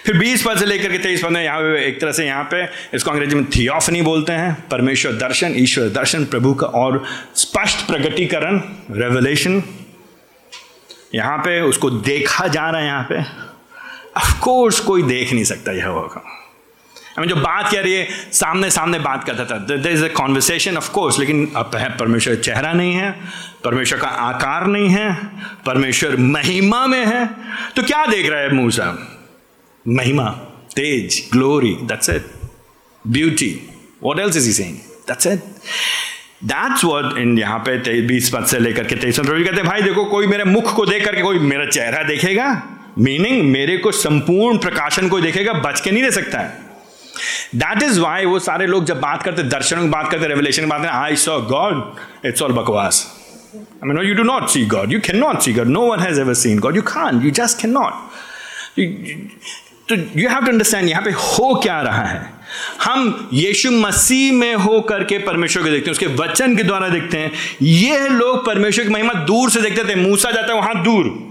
[0.08, 2.62] फिर 20 पद से लेकर के तेईस पद में यहाँ एक तरह से यहाँ पे
[2.96, 7.02] इसको अंग्रेज़ी में थियोफनी बोलते हैं। परमेश्वर दर्शन, ईश्वर दर्शन, प्रभु का और
[7.36, 9.62] स्पष्ट प्रगटीकरण रेवलेशन
[11.14, 13.18] यहाँ पे उसको देखा जा रहा है यहाँ पे।
[14.20, 16.22] ऑफकोर्स कोई देख नहीं सकता यह होगा
[17.16, 20.76] हमें जो बात कह रही है सामने सामने बात करता था। There is a conversation
[20.76, 23.10] of course लेकिन अब परमेश्वर चेहरा नहीं है,
[23.64, 25.12] परमेश्वर का आकार नहीं है,
[25.66, 27.24] परमेश्वर महिमा में है।
[27.76, 28.90] तो क्या देख रहा है मूसा?
[29.86, 30.28] महिमा
[30.76, 32.26] तेज glory that's it
[33.04, 33.50] beauty
[34.02, 34.76] what else is he saying
[35.08, 35.42] that's it
[36.44, 40.04] that's what in यहाँ पे बीस पद से लेकर के तेईस पद कहते भाई देखो
[40.10, 42.50] कोई मेरे मुख को देख करके कोई मेरा चेहरा देखेगा
[42.98, 46.66] मीनिंग मेरे को संपूर्ण प्रकाशन को देखेगा बच के नहीं रह सकता है
[47.54, 50.68] दैट इज़ वाई वो सारे लोग जब बात करते दर्शन की बात करते रेवलेशन की
[50.68, 53.06] बात करते I saw God it's all बकवास
[53.80, 54.90] I mean, no, you do not see God.
[54.90, 55.68] You cannot see God.
[55.68, 56.74] No one has ever seen God.
[56.74, 57.22] You can't.
[57.22, 58.12] You just cannot.
[58.76, 58.86] You,
[59.88, 62.30] तो यू हैव टू अंडरस्टैंड यहाँ पे हो क्या रहा है?
[62.84, 67.18] हम यीशु मसीह में हो करके परमेश्वर को देखते हैं, उसके वचन के द्वारा देखते
[67.18, 71.28] हैं। ये लोग परमेश्वर की महिमा दूर से देखते थे, मूसा जाता है, वहाँ दूर।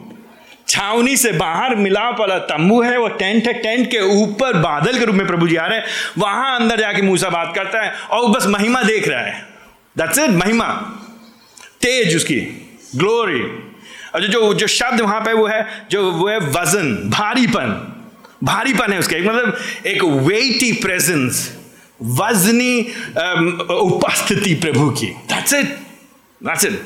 [0.68, 5.06] छावनी से बाहर मिलाप वाला तंबू है, वो टेंट है, टेंट के ऊपर बादल के
[5.06, 5.86] रूप में प्रभु जी आ रहे हैं।
[6.18, 9.48] वहाँ अंदर जाके मूसा बात करता है और बस महिमा देख रहा है।
[9.98, 10.68] दैट्स इट महिमा।
[11.82, 12.40] तेज उसकी
[12.96, 13.42] ग्लोरी
[14.16, 17.94] और जो जो शब्द वहाँ पे वो है, जो वो है वज़न, भारीपन।
[18.44, 21.52] भारीपन है उसका। एक मतलब एक वेटी प्रेजेंस
[22.02, 22.80] वजनी
[23.72, 25.66] उपस्थिति प्रभु की। दैट्स इट
[26.42, 26.82] दैट्स इट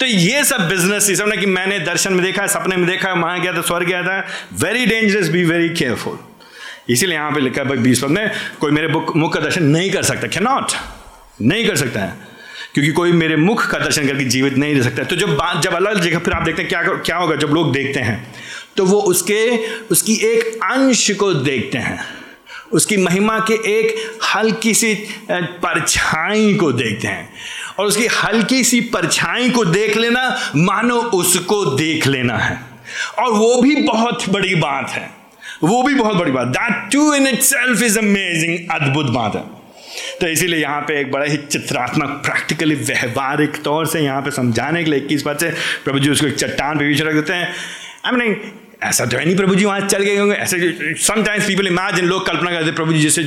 [0.00, 3.40] तो ये सब बिज़नेस सब ना कि मैंने दर्शन में देखा, सपने में देखा, वहाँ
[3.40, 4.18] गया था, स्वर्ग गया था।
[4.62, 6.18] Very dangerous be very careful
[6.88, 8.30] इसीलिए यहाँ पे लिखा है बीस पद में
[8.60, 10.72] कोई मेरे मुख का दर्शन नहीं कर सकता। क्या नॉट
[11.42, 12.12] नहीं कर सकता है।
[12.74, 16.00] क्योंकि कोई मेरे मुख का दर्शन करके जीवित नहीं रह सकता तो जब जब अलग
[16.00, 18.34] जगह, फिर आप देखते हैं क्या क्या होगा, जब लोग देखते हैं।
[18.76, 22.04] तो वो उसके, उसकी एक अंश को देखते हैं।
[22.72, 24.94] उसकी महिमा के एक हल्की सी
[25.30, 27.32] परछाई को देखते हैं।
[27.78, 32.60] और उसकी हल्की सी परछाई को देख लेना, मानो उसको देख लेना है।
[33.18, 35.10] और वो भी बहुत बड़ी बात है।
[35.64, 39.56] वो भी बहुत बड़ी बात। That too in itself is amazing अद्भुत बात है।
[40.20, 44.84] तो इसीलिए यहाँ पे एक बड़ा ही चित्रात्मक प्रैक्टिकली व्यवहारिक तौर से यहाँ पे समझाने
[44.84, 45.50] के लिए इक्कीस बात से
[45.84, 47.52] प्रभु जी उसको एक चट्टान पे बीच रख देते हैं।
[48.04, 51.66] आई मीन ऐसा तो है नहीं, प्रभु जी वहाँ चल गए होंगे। ऐसे समटाइम्स पीपल
[51.66, 53.22] इमेजिन लोग कल्पना करते प्रभु जी जैसे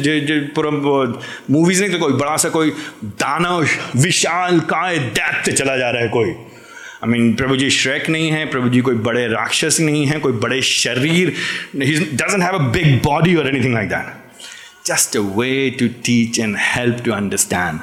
[1.51, 2.69] मूवीज़ नहीं तो कोई बड़ा सा कोई
[3.03, 3.65] दानव,
[3.97, 8.45] विशाल, काय दैत्य चला जा रहा है कोई। I mean Prabhu ji Shrek नहीं है,
[8.51, 11.33] प्रभु जी कोई बड़े राक्षस नहीं है, कोई बड़े शरीर
[11.75, 16.55] doesn't have a big body और anything like that just a way to teach and
[16.59, 17.79] help to understand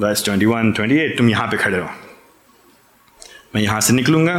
[0.00, 1.88] verse twenty one twenty eight तुम यहाँ पे खड़े हो।
[3.54, 4.34] मैं यहाँ से निकलूँगा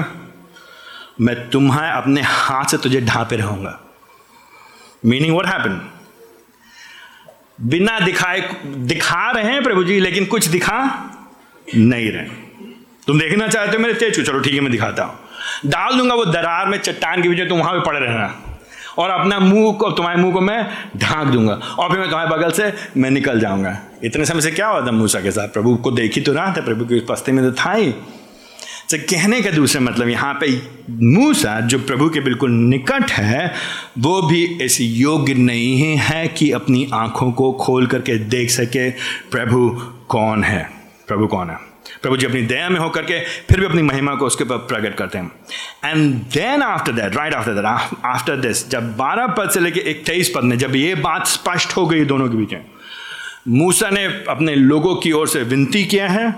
[1.22, 3.80] मैं तुम्हारे अपने हाथ से तुझे ढांपे रहूँगा।
[5.06, 5.82] मीनिंग वट हैपन
[7.62, 10.78] बिना दिखाए, दिखा रहे हैं प्रभु जी, लेकिन कुछ दिखा
[11.68, 12.48] नहीं रहे
[13.08, 15.18] तुम देखना चाहते हो मेरे तेज चलो ठीक है, मैं दिखाता हूँ।
[15.66, 18.34] डाल दूँगा वो दरार में चट्टान के पीछे तुम वहाँ पे पड़े रहना।
[18.98, 20.66] और अपना मुँह को, तुम्हारे मुँह को मैं
[20.98, 24.68] ढांक दूँगा। और फिर मैं तुम्हारे बगल से मैं निकल जाऊँगा। इतने समय से क्या
[24.68, 25.48] हुआ था मूसा के साथ?
[25.48, 27.94] प्रभु को देखी तो रहा था प्रभु की उपस्थिति में तो था ही।
[28.89, 30.47] तो कहने का दूसरा मतलब यहाँ पे
[30.89, 33.54] मूसा, जो प्रभु के बिल्कुल निकट है,
[33.97, 38.89] वो भी इस योग्य नहीं है कि अपनी आँखों को खोल करके देख सके,
[39.32, 39.69] प्रभु
[40.10, 40.69] कौन है?
[41.08, 41.58] प्रभु कौन है?
[42.02, 44.95] प्रभु जी अपनी दया में होकर के फिर भी अपनी महिमा को उसके ऊपर प्रकट
[44.95, 45.32] करते हैं।
[45.86, 50.32] And then after that right after that after this जब बारह पद से लेकर इक्कीस
[50.36, 52.65] पद में जब ये बात स्पष्ट हो गई दोनों के बीच में,
[53.47, 56.34] मूसा ने अपने लोगों की ओर से विनती किया है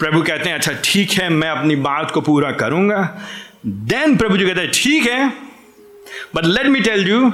[0.00, 3.02] प्रभु कहते हैं अच्छा ठीक है, मैं अपनी बात को पूरा करूँगा।
[3.66, 5.28] देन प्रभु जी कहते हैं, ठीक है
[6.34, 7.32] but let me tell you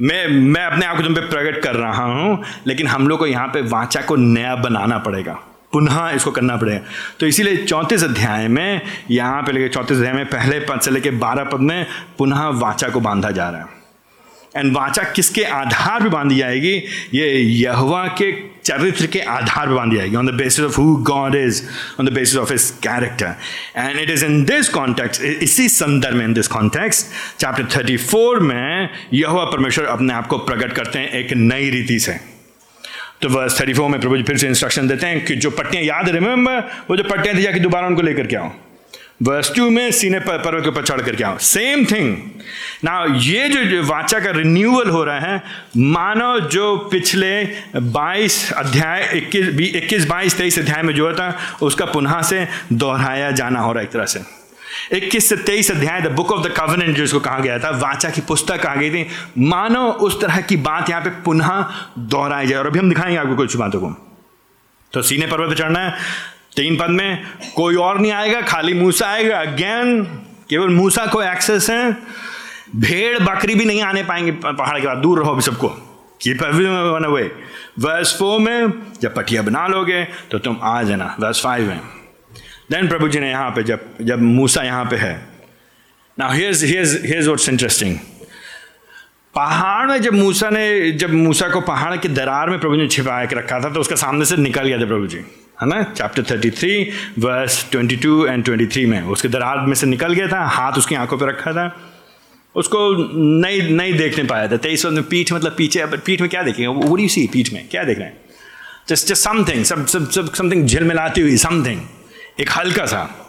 [0.00, 3.26] मैं मैं अपने आप को तुम पे प्रकट कर रहा हूँ, लेकिन हम लोग को
[3.26, 5.32] यहाँ पे वाचा को नया बनाना पड़ेगा।
[5.72, 6.80] पुनः इसको करना पड़ेगा।
[7.20, 11.10] तो इसीलिए चौंतीस अध्याय में, यहाँ पे लेके चौंतीस अध्याय में पहले पद से लेके
[11.18, 11.86] बारह पद में
[12.18, 13.75] पुनः वाचा को बांधा जा रहा है।
[14.56, 16.74] एंड वाचा किसके आधार पर बांधी जाएगी?
[17.14, 18.32] ये यहवा के
[18.64, 21.62] चरित्र के आधार पर बांधी जाएगी। On the basis of who God is
[22.00, 23.34] on the basis of his character
[23.76, 27.06] and it is in this context इसी संदर्भ में in this context
[27.40, 31.98] chapter thirty four में यहवा परमेश्वर अपने आप को प्रकट करते हैं एक नई रीति
[31.98, 32.18] से।
[33.22, 35.84] तो वर्स थर्टी फोर में प्रभु जी फिर से इंस्ट्रक्शन देते हैं कि जो पट्टियाँ
[35.84, 36.58] याद रिमेंबर
[36.90, 38.52] वो जो पट्टियाँ थी जाके दोबारा उनको लेकर के आओ।
[39.22, 42.18] वर्स टू में सीने पर पर्वत के ऊपर चढ़ करके आओ। सेम थिंग
[42.84, 45.42] ना ये जो, जो वाचा का रिन्यूअल हो रहा है
[45.76, 47.44] मानो जो पिछले
[47.76, 53.60] 22 अध्याय 21 21 22 23 अध्याय में जो था उसका पुनः से दोहराया जाना
[53.60, 54.20] हो रहा है एक तरह से।
[54.92, 58.20] इक्कीस से तेईस अध्याय the book of the covenant जिसको कहा गया था वाचा की
[58.20, 59.06] पुस्तक कहा गई थी।
[59.38, 61.66] मानो उस तरह की बात यहाँ पे पुनः
[61.98, 64.18] दोहराई जाए। और अभी हम दिखाएँगे आपको कुछ बातों को।
[64.92, 65.94] तो सीने पर्वत पर चढ़ना है
[66.56, 67.24] तीन पद में,
[67.56, 70.02] कोई और नहीं आएगा, खाली मूसा आएगा। अगेन
[70.50, 71.96] केवल मूसा को एक्सेस है।
[72.76, 75.68] भेड़, बकरी भी नहीं आने पाएँगे पहाड़ के बाद। दूर रहो अभी सबको।
[76.20, 76.42] कीप
[77.78, 81.80] वर्स फोर में, जब पटिया बना लोगे तो तुम आ जाना। वर्स फाइव में।
[82.70, 85.28] देन प्रभु जी ने यहाँ पे जब जब मूसा यहाँ पे है।
[86.18, 87.98] ना here's here's here's what's interesting
[89.34, 92.88] पहाड़ में जब मूसा ने, जब मूसा को पहाड़ के दरार में प्रभु जी ने
[92.88, 95.20] छिपा के रखा था तो उसके सामने से निकल गया था प्रभु जी।
[95.62, 95.82] है ना?
[95.82, 100.12] Chapter thirty three verse twenty two and twenty three में। उसके दरार में से निकल
[100.12, 101.76] गया था, हाथ उसकी आँखों पर रखा था।
[102.54, 102.78] उसको
[103.42, 106.66] नहीं नहीं देखने पाया था। तेईस में पीठ मतलब पीछे पीठ में क्या देखेंगे?
[106.66, 108.16] वो यू सी पीठ में क्या देख रहे हैं?
[108.88, 111.80] जस्ट जस्ट समथिंग सब सब सब समथिंग झिलमिलाती हुई समथिंग
[112.40, 113.22] एक हल्का सा।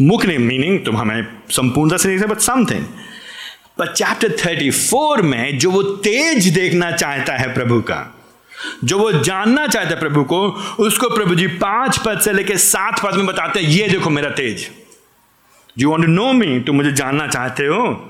[0.00, 2.84] मुख नहीं मीनिंग तुम हमें संपूर्णता से नहीं बट समथिंग
[3.78, 8.19] पर चैप्टर थर्टी फोर में जो वो तेज देखना चाहता है प्रभु का
[8.84, 10.40] जो वो जानना चाहता प्रभु को,
[10.78, 14.30] उसको प्रभु जी पाँच पद से लेकर सात पद में बताते हैं, ये देखो मेरा
[14.30, 14.68] तेज।
[15.78, 18.06] यू वॉन्ट नो मी तुम मुझे जानना चाहते हो?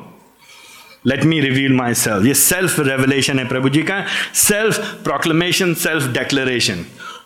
[1.06, 4.02] Let me reveal myself ये सेल्फ रेवलेशन है प्रभु जी का।
[4.34, 6.84] सेल्फ प्रोक्लेमेशन सेल्फ डेक्लेरेशन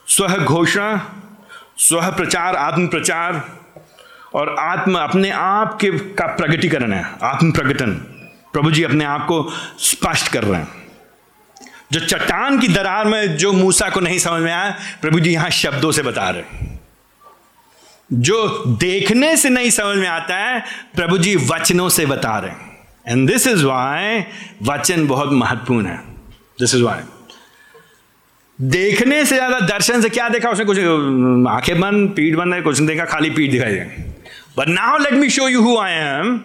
[0.08, 0.88] स्व घोषणा
[1.78, 3.42] स्व प्रचार, आत्म प्रचार
[4.34, 7.92] और आत्म अपने आप के का प्रगटीकरण है, आत्म प्रगटन।
[8.52, 9.42] प्रभु जी अपने आप को
[9.78, 10.83] स्पष्ट कर रहे हैं।
[11.94, 14.70] जो चट्टान की दरार में जो मूसा को नहीं समझ में आया,
[15.02, 16.72] प्रभु जी यहाँ शब्दों से बता रहे
[18.11, 18.46] जो
[18.78, 20.61] देखने से नहीं समझ में आता है,
[20.96, 24.24] प्रभु जी वचनों से बता रहे एंड दिस इज़ वाई
[24.62, 25.96] वचन बहुत महत्वपूर्ण है।
[26.61, 27.00] दिस इज़ वाई
[28.59, 30.64] देखने से ज़्यादा दर्शन से क्या देखा उसने?
[30.64, 30.78] कुछ
[31.48, 34.12] आँखें बंद, पीठ बंद है, कुछ नहीं देखा, खाली पीठ दिखाई दे
[34.59, 36.40] but now let me show you who I am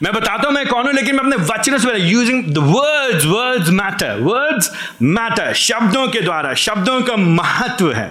[0.00, 3.68] मैं बताता हूँ मैं कौन हूँ, लेकिन मैं अपने वचन से using the words words
[3.70, 4.70] matter words
[5.02, 8.10] matter शब्दों के द्वारा, शब्दों का महत्व है।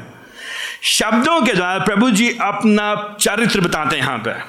[0.84, 4.44] शब्दों के द्वारा प्रभु जी अपना चरित्र बताते हैं यहाँ पर।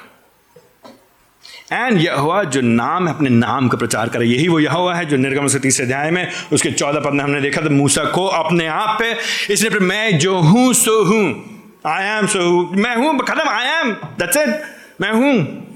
[1.73, 4.95] एंड यह हुआ जो नाम है, अपने नाम का प्रचार करे, यही वो यह हुआ
[4.95, 8.03] है जो निर्गम से तीसरे अध्याय में, उसके चौदह पद में हमने देखा था, मूसा
[8.11, 9.11] को अपने आप पे,
[9.53, 11.25] इसलिए मैं जो हूँ, सो हूँ।
[11.87, 14.61] आई एम सो हूँ। मैं हूँ, खत्म आई एम दैट्स इट
[15.01, 15.70] मैं हूँ।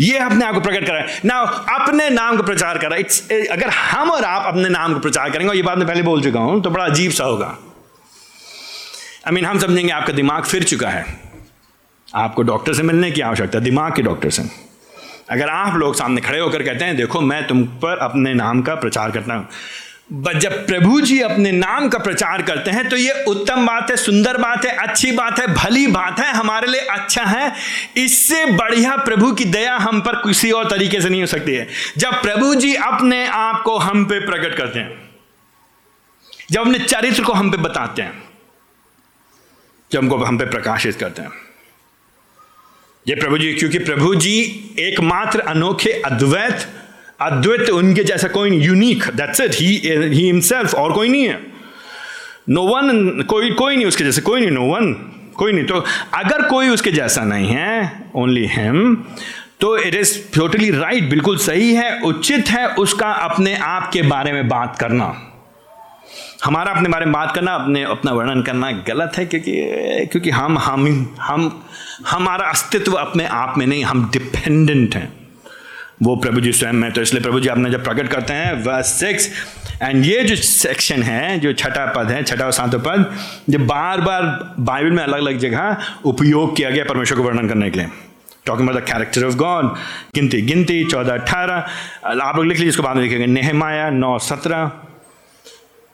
[0.00, 1.38] ये अपने आप को प्रकट करा ना
[1.74, 5.56] अपने नाम का प्रचार करा इट्स अगर हम और आप अपने नाम का प्रचार करेंगे
[5.56, 7.56] ये बात मैं पहले बोल चुका हूँ तो बड़ा अजीब सा होगा।
[9.26, 11.04] आई मीन हम समझेंगे आपका दिमाग फिर चुका है।
[12.08, 14.42] आपको डॉक्टर से मिलने की आवश्यकता, दिमाग के डॉक्टर से।
[15.30, 18.74] अगर आप लोग सामने खड़े होकर कहते हैं, देखो, मैं तुम पर अपने नाम का
[18.74, 19.48] प्रचार करता हूँ।
[20.10, 24.36] जब प्रभु जी अपने नाम का प्रचार करते हैं तो ये उत्तम बात है, सुंदर
[24.36, 27.52] बात है, अच्छी बात है, भली बात है, हमारे लिए अच्छा है।
[27.96, 31.66] इससे बढ़िया प्रभु की दया हम पर किसी और तरीके से नहीं हो सकती है।
[31.98, 35.10] जब प्रभु जी अपने आप को हम पे प्रकट करते हैं,
[36.50, 38.22] जब अपने चरित्र को हम पे बताते हैं,
[39.90, 41.32] जब हमको हम पे प्रकाशित करते हैं।
[43.06, 44.40] ये प्रभु जी क्योंकि प्रभु जी
[44.78, 46.68] एकमात्र अनोखे, अद्वैत
[47.20, 51.40] अद्वैत उनके जैसा कोई नहीं unique that's it he he himself और कोई नहीं है।
[52.48, 54.92] नो वन कोई कोई नहीं उसके जैसे, कोई नहीं नो वन
[55.36, 58.94] कोई नहीं। तो अगर कोई उसके जैसा नहीं है ओनली हिम
[59.60, 64.32] तो इट इज़ टोटली राइट बिल्कुल सही है, उचित है उसका अपने आप के बारे
[64.32, 65.14] में बात करना।
[66.44, 70.58] हमारा अपने बारे में बात करना, अपने, अपना वर्णन करना गलत है, क्योंकि क्योंकि हम
[70.58, 71.62] हम हम,
[72.06, 75.17] हमारा अस्तित्व अपने आप में नहीं, हम डिपेंडेंट हैं।
[76.02, 78.92] वो प्रभु जी स्वयं में तो इसलिए प्रभु जी आपने जब प्रकट करते हैं वर्स
[79.00, 79.28] सिक्स
[79.82, 83.16] एंड ये जो सेक्शन है, जो छठा पद है, छठा और सातवा पद
[83.50, 84.22] जो बार बार
[84.60, 87.88] बाइबल में अलग अलग जगह उपयोग किया गया परमेश्वर को वर्णन करने के लिए।
[88.46, 89.66] Talking about the character of God
[90.14, 94.70] गिनती गिनती, चौदह, अठारह आप लोग लिख लीजिए, इसको बाद में लिखेंगे। नेहमाया नौ, सत्रह।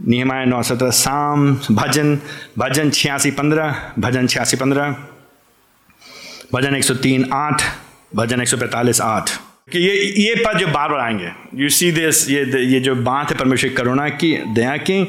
[0.00, 2.18] नियमाया नौ, सत्रह शाम भजन
[2.58, 4.94] भजन छियासी, पंद्रह, भजन छियासी, पंद्रह।
[6.54, 7.62] भजन एक सौ तीन, आठ।
[8.16, 9.30] भजन एक सौ पैंतालीस, आठ।
[9.68, 13.30] कि ये ये पद जो बार बार आएँगे। यू सी दिस ये ये जो बात
[13.30, 15.00] है परमेश्वर करुणा की, दया की,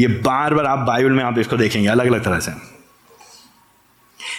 [0.00, 2.52] ये बार बार आप बाइबल में आप इसको देखेंगे अलग अलग तरह से।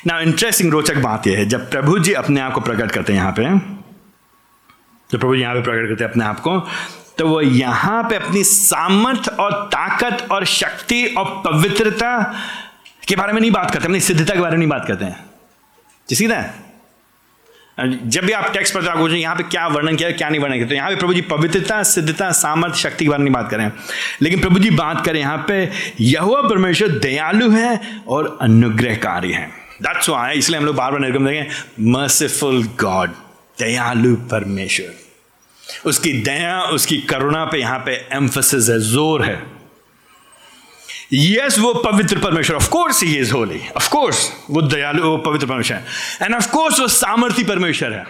[0.08, 3.20] ना इंटरेस्टिंग रोचक बात यह है, जब प्रभु जी अपने आप को प्रकट करते हैं
[3.20, 3.44] यहाँ पे,
[5.10, 6.60] जब प्रभु जी यहाँ पे प्रकट करते हैं अपने आप को
[7.18, 12.18] तो वो यहाँ पे अपनी सामर्थ और ताकत और शक्ति और पवित्रता
[13.08, 15.26] के बारे में नहीं बात करते, अपनी सिद्धता के बारे में नहीं बात करते हैं।
[16.10, 16.42] जिसकी ना
[17.78, 20.68] जब भी आप टेक्स्ट पढ़ते आप यहाँ पे क्या वर्णन किया, क्या नहीं वर्णन किया
[20.68, 23.72] तो यहाँ पे प्रभु जी पवित्रता, सिद्धता, सामर्थ्य, शक्ति के बारे में बात करें
[24.22, 25.62] लेकिन प्रभु जी बात करें यहाँ पे
[26.02, 29.48] यह परमेश्वर दयालु है और अनुग्रहकारी है।
[29.82, 33.10] दैट्स व्हाई इसलिए हम लोग बार बार निर्गम देखें मर्सीफुल गॉड
[33.58, 39.36] दयालु परमेश्वर। उसकी दया, उसकी करुणा पे यहाँ पे एम्फोसिस है, ज़ोर है।
[41.14, 45.46] यस वो पवित्र परमेश्वर of course he is holy of course वो दयालु, वो पवित्र
[45.46, 45.86] परमेश्वर है।
[46.22, 48.06] एंड ऑफ़ कोर्स वो सामर्थ्य परमेश्वर है।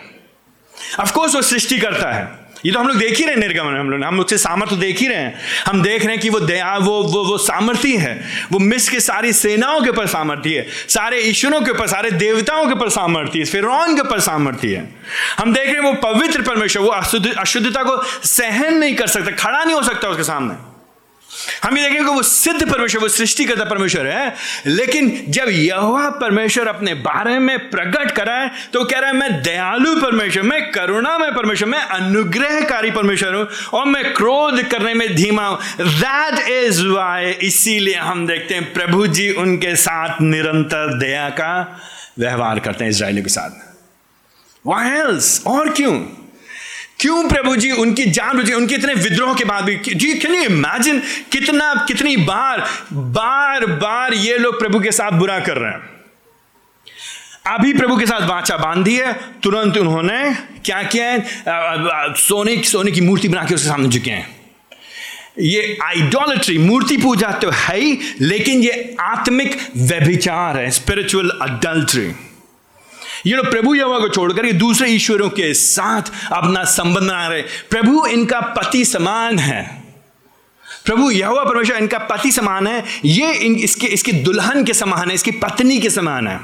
[0.99, 3.89] ऑफ़ कोर्स वो सृष्टि करता है। ये तो हम लोग देख ही रहे निर्गमन हम
[3.89, 6.77] लोग, हम उससे सामर्थ्य देख ही रहे हैं। हम देख रहे हैं कि वो दया,
[6.77, 11.19] वो वो वो सामर्थ्य है। वो मिस के सारी सेनाओं के ऊपर सामर्थ्य है। सारे
[11.19, 14.95] ईश्वरों के ऊपर, सारे देवताओं के ऊपर सामर्थ्य है। फिर के ऊपर सामर्थ्य है।
[15.37, 19.31] हम देख रहे हैं वो पवित्र परमेश्वर, वो अशुद्ध, अशुद्धता को सहन नहीं कर सकता,
[19.31, 20.74] खड़ा नहीं हो सकता उसके सामने।
[21.63, 24.33] हम ये देखेंगे वो सिद्ध परमेश्वर, वो सृष्टि करता परमेश्वर है,
[24.67, 29.41] लेकिन जब यह परमेश्वर अपने बारे में प्रकट करा है तो कह रहा है, मैं
[29.43, 35.15] दयालु परमेश्वर, मैं करुणा में परमेश्वर, मैं अनुग्रहकारी परमेश्वर हूँ और मैं क्रोध करने में
[35.15, 41.29] धीमा हूँ। दैट इज़ वाई इसीलिए हम देखते हैं, प्रभु जी उनके साथ निरंतर दया
[41.31, 41.79] का
[42.19, 43.63] व्यवहार करते हैं इसराइलियों के साथ।
[44.65, 44.89] वाई
[45.47, 45.93] और क्यों?
[46.99, 50.43] क्यों प्रभु जी उनकी जान बुझी उनके इतने विद्रोह के बाद भी जी कैन यू
[50.43, 55.93] इमेजिन कितना कितनी बार बार बार ये लोग प्रभु के साथ बुरा कर रहे हैं?
[57.47, 60.35] अभी प्रभु के साथ वाचा बांधी है, तुरंत उन्होंने
[60.65, 62.13] क्या किया है?
[62.17, 64.35] सोने की सोने की मूर्ति बना के उसके सामने झुके हैं।
[65.39, 72.07] ये आइडोलिट्री मूर्ति पूजा तो है ही, लेकिन ये आत्मिक व्यभिचार है स्पिरिचुअल अडल्ट्री
[73.25, 78.05] ये लोग प्रभु यवा को छोड़कर दूसरे ईश्वरों के साथ अपना संबंध बना रहे प्रभु
[78.05, 79.85] इनका पति समान है।
[80.85, 85.15] प्रभु यहोवा परमेश्वर इनका पति समान है। ये इन, इसके, इसकी दुल्हन के समान है,
[85.15, 86.39] इसकी पत्नी के समान है।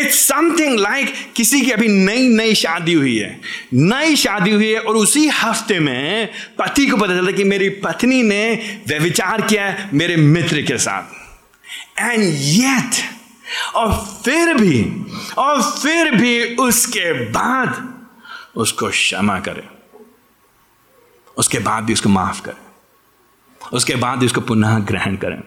[0.00, 3.40] इट्स समथिंग लाइक किसी की अभी नई नई शादी हुई है।
[3.74, 6.28] नई शादी हुई है और उसी हफ़्ते में
[6.58, 8.54] पति को पता चलता कि मेरी पत्नी ने
[8.86, 11.02] व्यविचार किया है मेरे मित्र के साथ।
[12.00, 13.17] एंड येट
[13.74, 13.92] और
[14.24, 15.06] फिर भी,
[15.38, 17.98] और फिर भी उसके बाद
[18.56, 19.68] उसको क्षमा करे।
[21.36, 22.68] उसके बाद भी उसको माफ़ करे।
[23.72, 25.42] उसके बाद भी उसको पुनः ग्रहण करें।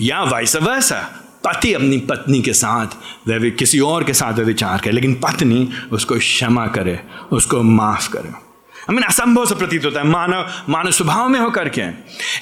[0.00, 2.86] या वाइस वैसा पति अपनी पत्नी के साथ,
[3.28, 8.12] वह किसी और के साथ, वह विचार करे लेकिन पत्नी उसको क्षमा करे, उसको माफ़
[8.12, 8.47] करे।
[8.90, 11.82] मीन असंभव से प्रतीत होता है, मानव मानव स्वभाव में होकर के।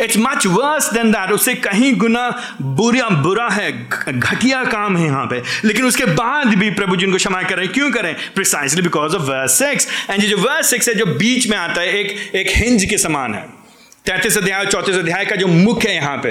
[0.04, 5.26] It's much worse than that उससे कहीं गुना बुरा बुरा है, घटिया काम है यहाँ
[5.26, 8.16] पे। लेकिन उसके बाद भी प्रभु जी उनको क्षमा करें, क्यों करें?
[8.34, 11.88] Precisely because of verse six and जो वर्स सिक्स है, जो बीच में आता है,
[11.88, 13.56] एक एक हिंज के समान है।
[14.06, 16.30] तैतीस अध्याय चौतीस अध्याय का जो मुख्य है यहाँ पे।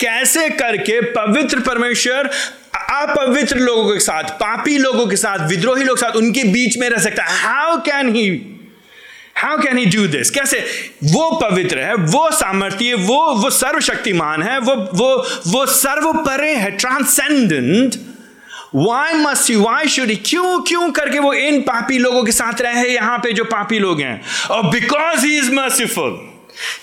[0.00, 2.30] कैसे करके पवित्र परमेश्वर
[2.90, 6.90] अपवित्र लोगों के साथ, पापी लोगों के साथ, विद्रोही लोगों के साथ उनके बीच में
[6.90, 7.42] रह सकता है?
[7.42, 8.52] How can he
[9.36, 10.58] how can he do this कैसे?
[11.04, 17.94] वो पवित्र है, वो सामर्थ्य, वो वो सर्वशक्तिमान है, वो वो वो सर्वपरे है transcendent
[18.74, 22.88] why must you why should क्यों क्यों करके वो इन पापी लोगों के साथ रहे
[22.88, 24.22] यहाँ पे जो पापी लोग हैं?
[24.50, 26.18] और बिकॉज़ ही इज़ मर्सीफुल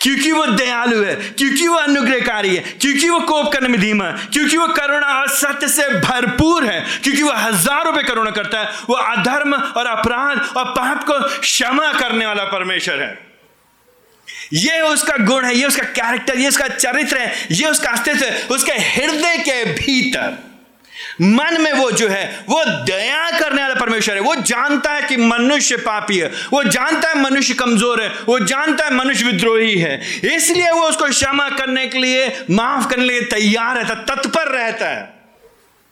[0.02, 4.28] क्योंकि वो दयालु है, क्योंकि वो अनुग्रहकारी है, क्योंकि वो कोप करने में धीमा है,
[4.34, 8.70] क्योंकि वो करुणा और सत्य से भरपूर है, क्योंकि वो हज़ारों पे करुणा करता है,
[8.90, 13.34] वो अधर्म और अपराध और पाप को क्षमा करने वाला परमेश्वर है।
[14.54, 18.48] ये उसका गुण है, ये उसका कैरेक्टर ये उसका चरित्र है, ये उसका अस्तित्व है,
[18.48, 20.53] उसके हृदय के भीतर।
[21.22, 25.18] मन में वो जो है, वो दया करने वाला परमेश्वर है। वो जानता है कि
[25.18, 30.02] मनुष्य पापी है। वो जानता है मनुष्य कमज़ोर है। वो जानता है मनुष्य विद्रोही है।
[30.36, 34.48] इसलिए वो उसको क्षमा करने के लिए, माफ़ करने के लिए तैयार रहता है तत्पर
[34.48, 35.14] रहता है।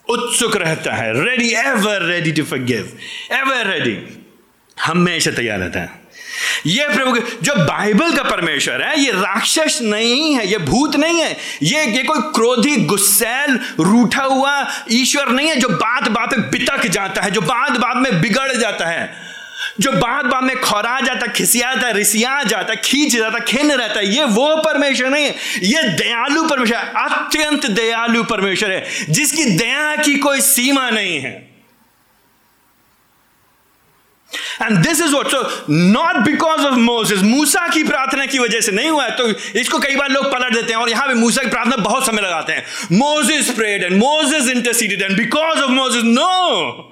[0.10, 2.98] उत्सुक रहता है। Ready ever ready to forgive
[3.32, 3.98] ever ready
[4.84, 6.01] हमेशा तैयार रहता है।
[6.66, 11.38] ये प्रभु जो बाइबल का परमेश्वर है, ये राक्षस नहीं है, ये भूत नहीं है,
[11.64, 16.86] ये ये कोई क्रोधी, गुस्सैल, रूठा हुआ ईश्वर नहीं है जो बात बात में बितक
[16.86, 19.32] जाता है, जो बात बात में बिगड़ जाता है,
[19.80, 24.16] जो बात बात में खौरा जाता, खिसिया जाता, रिसिया जाता, खींच जाता खिन रहता है,
[24.16, 30.16] ये वो परमेश्वर नहीं है। ये दयालु परमेश्वर, अत्यंत दयालु परमेश्वर है, जिसकी दया की
[30.16, 31.51] कोई सीमा नहीं है।
[34.62, 38.72] And this is what so not because of Moses मूसा की प्रार्थना की वजह से
[38.72, 39.28] नहीं हुआ है तो
[39.60, 42.22] इसको कई बार लोग पलट देते हैं और यहाँ पे मूसा की प्रार्थना बहुत समय
[42.22, 46.91] लगाते हैं। Moses prayed and Moses interceded and because of Moses no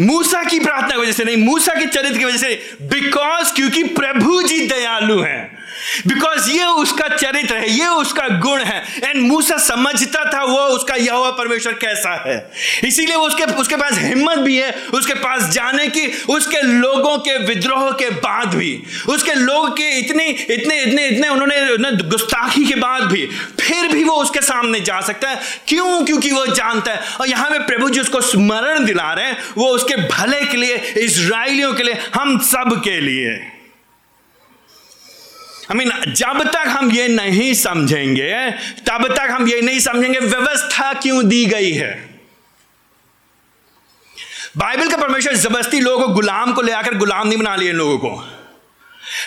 [0.00, 3.82] मूसा की प्रार्थना की वजह से नहीं, मूसा के चरित्र की वजह से बिकॉज़ क्योंकि
[3.82, 5.60] प्रभु जी दयालु हैं।
[6.06, 10.94] बिकॉज़ ये उसका चरित्र है, ये उसका गुण है। एंड मूसा समझता था वो उसका
[10.94, 12.50] यह परमेश्वर कैसा है।
[12.84, 17.90] इसीलिए उसके उसके पास हिम्मत भी है, उसके पास जाने की, उसके लोगों के विद्रोह
[17.92, 23.26] के बाद भी। उसके लोग के इतने इतने इतने इतने उन्होंने गुस्ताखी के बाद भी,
[23.60, 26.04] फिर भी वो उसके सामने जा सकता है। क्यों?
[26.04, 29.69] क्योंकि वो जानता है। और यहाँ में प्रभु जी उसको स्मरण दिला रहे हैं, वो
[29.70, 33.30] उसके भले के लिए इसराइलियों के लिए, हम सब के लिए।
[35.70, 40.92] आई मीन जब तक हम ये नहीं समझेंगे, तब तक हम ये नहीं समझेंगे, व्यवस्था
[40.92, 42.10] क्यों दी गई है?
[44.56, 47.98] बाइबल का परमेश्वर ज़बरदस्ती लोगों को गुलाम को ले आकर गुलाम नहीं बना लिया लोगों
[47.98, 48.24] को।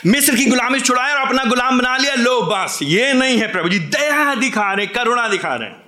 [0.05, 3.69] मिस्र की गुलामी छुड़ाया और अपना गुलाम बना लिया, लो, बस, ये नहीं है प्रभु
[3.69, 5.82] जी, दया दिखा रहे, करुणा दिखा रहे।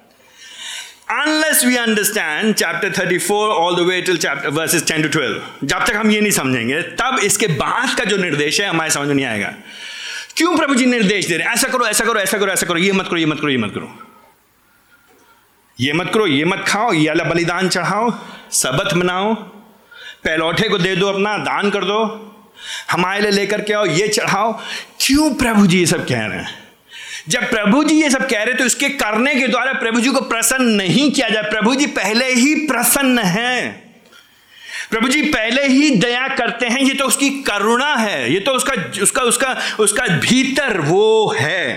[1.11, 5.85] Unless we understand chapter 34 all the way till chapter, verses 10 to 12 जब
[5.85, 9.15] तक हम ये नहीं समझेंगे, तब इसके बाद का जो निर्देश है, हमारे समझ में
[9.15, 9.53] नहीं आएगा।
[10.37, 11.53] क्यों प्रभु जी निर्देश दे रहे हैं?
[11.53, 13.57] ऐसा करो ऐसा करो ऐसा करो ऐसा करो, ये मत करो, ये मत करो, ये
[13.57, 13.99] मत करो।
[15.79, 18.13] ये मत करो, ये मत खाओ, ये अला बलिदान चढ़ाओ,
[18.51, 19.33] सबत मनाओ
[20.25, 22.31] पहलौठे को दे दो अपना, दान कर दो,
[22.91, 24.59] हमारे लिए लेकर के आओ, ये चढ़ाओ।
[25.01, 26.64] क्यों प्रभु जी ये सब कह रहे हैं?
[27.27, 30.21] जब प्रभु जी ये सब कह रहे तो इसके करने के द्वारा प्रभु जी को
[30.23, 33.83] प्रसन्न नहीं किया जाए। प्रभु जी पहले ही प्रसन्न हैं।
[34.89, 38.73] प्रभु जी पहले ही दया करते हैं। ये तो उसकी करुणा है। ये तो उसका
[39.03, 41.75] उसका उसका उसका भीतर वो है।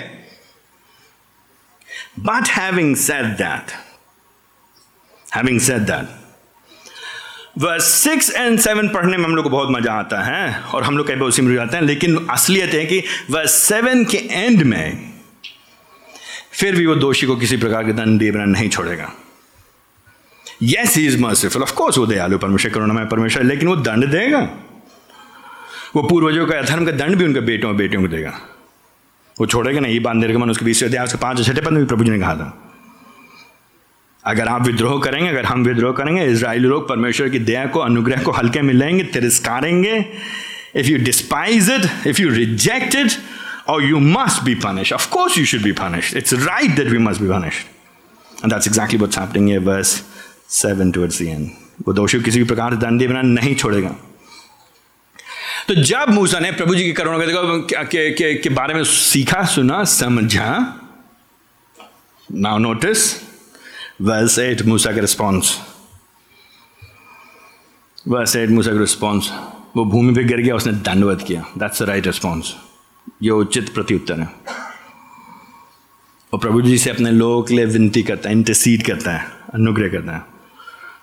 [2.21, 3.73] But having said that
[5.27, 6.17] having said that
[7.59, 10.99] verse six and seven पढ़ने में हम लोग को बहुत मज़ा आता है, और हम
[10.99, 14.63] लोग कई बार उसी में जाते हैं, लेकिन असलियत है कि वर्स सेवन के एंड
[14.63, 15.18] में
[16.59, 19.13] फिर भी वो दोषी को किसी प्रकार के दंड दिए बिना नहीं छोड़ेगा।
[20.63, 24.51] Yes he is merciful of course वो दयालु, परमेश्वर, करुणामय परमेश्वर, लेकिन वो दंड देगा।
[25.97, 28.41] वो पूर्वजों का अधर्म का दंड भी उनके बेटों और बेटियों को देगा।
[29.41, 31.87] वो छोड़ेगा नहीं। ये बात निर्गमन उसके बीस अध्याय, उसके पाँच छठे पद में भी
[31.87, 32.73] प्रभु जी ने कहा था।
[34.25, 38.23] अगर आप विद्रोह करेंगे, अगर हम विद्रोह करेंगे इसराइली लोग परमेश्वर की दया को, अनुग्रह
[38.23, 40.07] को हल्के में लेंगे, तिरस्कारेंगे।
[40.77, 43.13] If you despise it if you reject it
[43.69, 46.99] और you must be punish of course you should be punish it's right that we
[46.99, 47.55] must be punish
[48.45, 50.03] and that's exactly what's happening ये verse
[50.49, 51.51] seven towards the end
[51.87, 53.89] वो दोषी किसी भी प्रकार दंड बिना नहीं छोड़ेगा।
[55.69, 59.45] तो जब मूसा ने प्रभु जी की करुणा के, के, के, के बारे में सीखा
[59.45, 60.79] सुना समझा
[62.33, 63.23] now notice
[64.03, 65.59] verse eight Musa का रिस्पॉन्स
[68.09, 69.31] वर्स एट मूसा का रिस्पॉन्स
[69.77, 72.55] वो भूमि पे गिर गया उसने दंडवत किया। दैट्स द राइट रिस्पॉन्स
[73.23, 74.29] ये उचित प्रत्युत्तर है।
[76.33, 79.89] और प्रभु जी से अपने लोगों के लिए विनती करता है इंटरसीड करता है, अनुग्रह
[79.89, 80.23] करता है।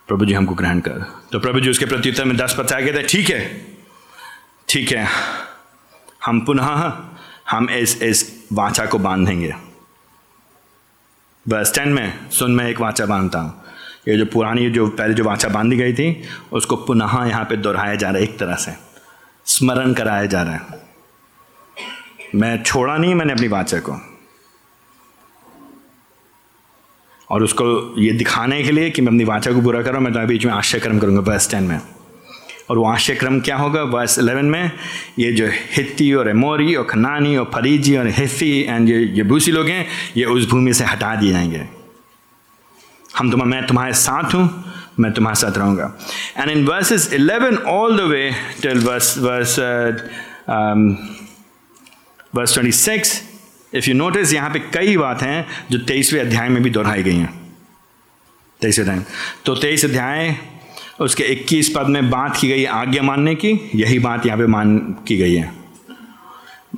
[0.08, 3.30] प्रभु जी हमको ग्रहण कर। तो प्रभु जी उसके प्रत्युत्तर में दस पता कहते ठीक
[3.30, 3.68] है।
[4.70, 5.08] ठीक है।
[6.26, 6.94] हम पुनः,
[7.52, 9.56] हम इस इस वाचा को बांधेंगे।
[11.48, 13.64] बस स्टैंड में, सुन मैं एक वाचा बांधता हूँ।
[14.08, 17.96] ये जो पुरानी, जो पहले जो वाचा बांधी गई थी, उसको पुनः यहाँ पे दोहराया
[17.96, 18.72] जा रहा है एक तरह से।
[19.46, 20.85] स्मरण कराया जा रहा है।
[22.36, 24.00] मैं छोड़ा नहीं मैंने अपनी वाचा को।
[27.30, 27.66] और उसको
[28.02, 30.54] ये दिखाने के लिए कि मैं अपनी वाचा को पूरा करूँ मैं तो बीच में
[30.54, 31.80] आश्चर्य क्रम करूँगा बस टेन में।
[32.70, 33.84] और वो आश्चर्य क्रम क्या होगा?
[33.86, 34.72] बस इलेवन में
[35.20, 39.52] ये जो हित्ती और एमोरी और खनानी और फरीजी और हिफी एंड ये ये भूसी
[39.52, 41.66] लोग हैं, ये उस भूमि से हटा दिए जाएँगे।
[43.18, 44.50] हम तुम मैं तुम्हारे साथ हूँ,
[45.00, 45.92] मैं तुम्हारे साथ रहूँगा।
[46.38, 48.30] And in verses eleven all the way
[48.62, 49.56] till verse verse
[52.36, 53.22] verse twenty six
[53.74, 57.16] if you notice यहाँ पे कई बात हैं जो तेईसवें अध्याय में भी दोहराई गई
[57.16, 57.34] हैं।
[58.62, 59.00] तेईस अध्याय।
[59.46, 60.36] तो तेईस अध्याय,
[61.00, 64.78] उसके इक्कीस पद में बात की गई आज्ञा मानने की, यही बात यहाँ पे मान
[65.08, 65.52] की गई है।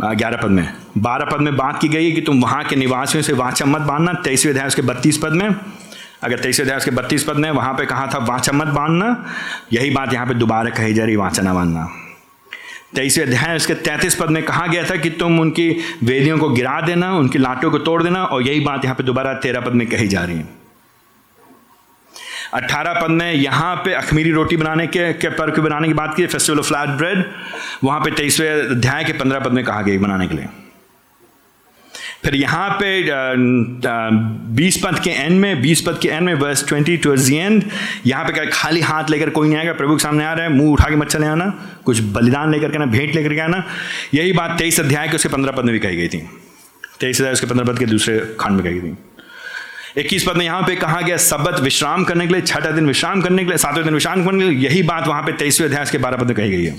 [0.03, 3.23] ग्यारह पद में। बारह पद में बात की गई है कि तुम वहाँ के निवासियों
[3.23, 5.49] से वाचा मत बांधना, तेईसवें अध्याय उसके बत्तीस पद में।
[6.23, 9.25] अगर तेईसवें अध्याय उसके बत्तीस पद में, वहाँ पे कहा था वाचा मत बांधना,
[9.73, 11.89] यही बात यहाँ पे दोबारा कही जा रही वाचा ना बांधना।
[12.93, 15.69] तेईसवें अध्याय उसके तैंतीस पद में कहा गया था कि तुम उनकी
[16.03, 19.33] वेदियों को गिरा देना उनकी लाटों को तोड़ देना और यही बात यहाँ पे दोबारा
[19.33, 20.47] तेरह पद में कही जा रही है।
[22.53, 26.27] अट्ठारह पद में यहाँ पे अखमीरी रोटी बनाने के, के पर्व बनाने की बात की
[26.27, 27.23] फेस्टिवल ऑफ़ फ्लैट ब्रेड
[27.83, 30.47] वहाँ पे तेईसवें अध्याय के पंद्रह पद में कहा गया बनाने के लिए।
[32.27, 32.87] फिर यहाँ पे
[34.53, 37.63] बीस पद के एंड में, बीस पद के एंड में verse twenty towards the end
[38.05, 40.51] यहाँ पे क्या खाली हाथ लेकर कोई नहीं आएगा, प्रभु के सामने आ रहा है,
[40.53, 41.45] मुँह उठा के मत चले आना,
[41.85, 43.63] कुछ बलिदान लेकर के ना भेंट लेकर के आना।
[44.13, 46.17] यही बात तेईस अध्याय के उसके पंद्रह पद में भी कही गई थी।
[46.99, 50.43] तेईस अध्याय उसके पंद्रह पद के दूसरे खंड में कही गई थी। इक्कीस पद में
[50.45, 53.57] यहाँ पे कहा गया, सबत विश्राम करने के लिए, छठा दिन विश्राम करने के लिए,
[53.57, 56.27] सातवें दिन विश्राम करने के लिए, यही बात वहाँ पे तेईसवें अध्याय के बारह पद
[56.27, 56.75] में कही गई है।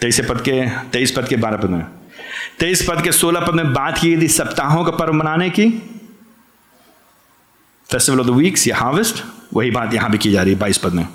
[0.00, 0.60] तेईस पद के,
[0.92, 1.84] तेईस पद के बारह पद में।
[2.58, 5.68] तेईस पद के सोलह पद में बात की थी सप्ताहों का पर्व मनाने की।
[7.90, 9.22] फेस्टिवल ऑफ़ द वीक्स या हार्वेस्ट
[9.54, 11.06] वही बात यहाँ भी की जा रही है बाईस पद में।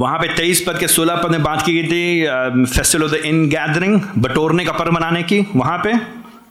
[0.00, 3.24] वहाँ पे तेईस पद के सोलह पद में बात की गई थी festival of the
[3.24, 5.96] ingathering बटोरने का पर्व मनाने की। वहाँ पे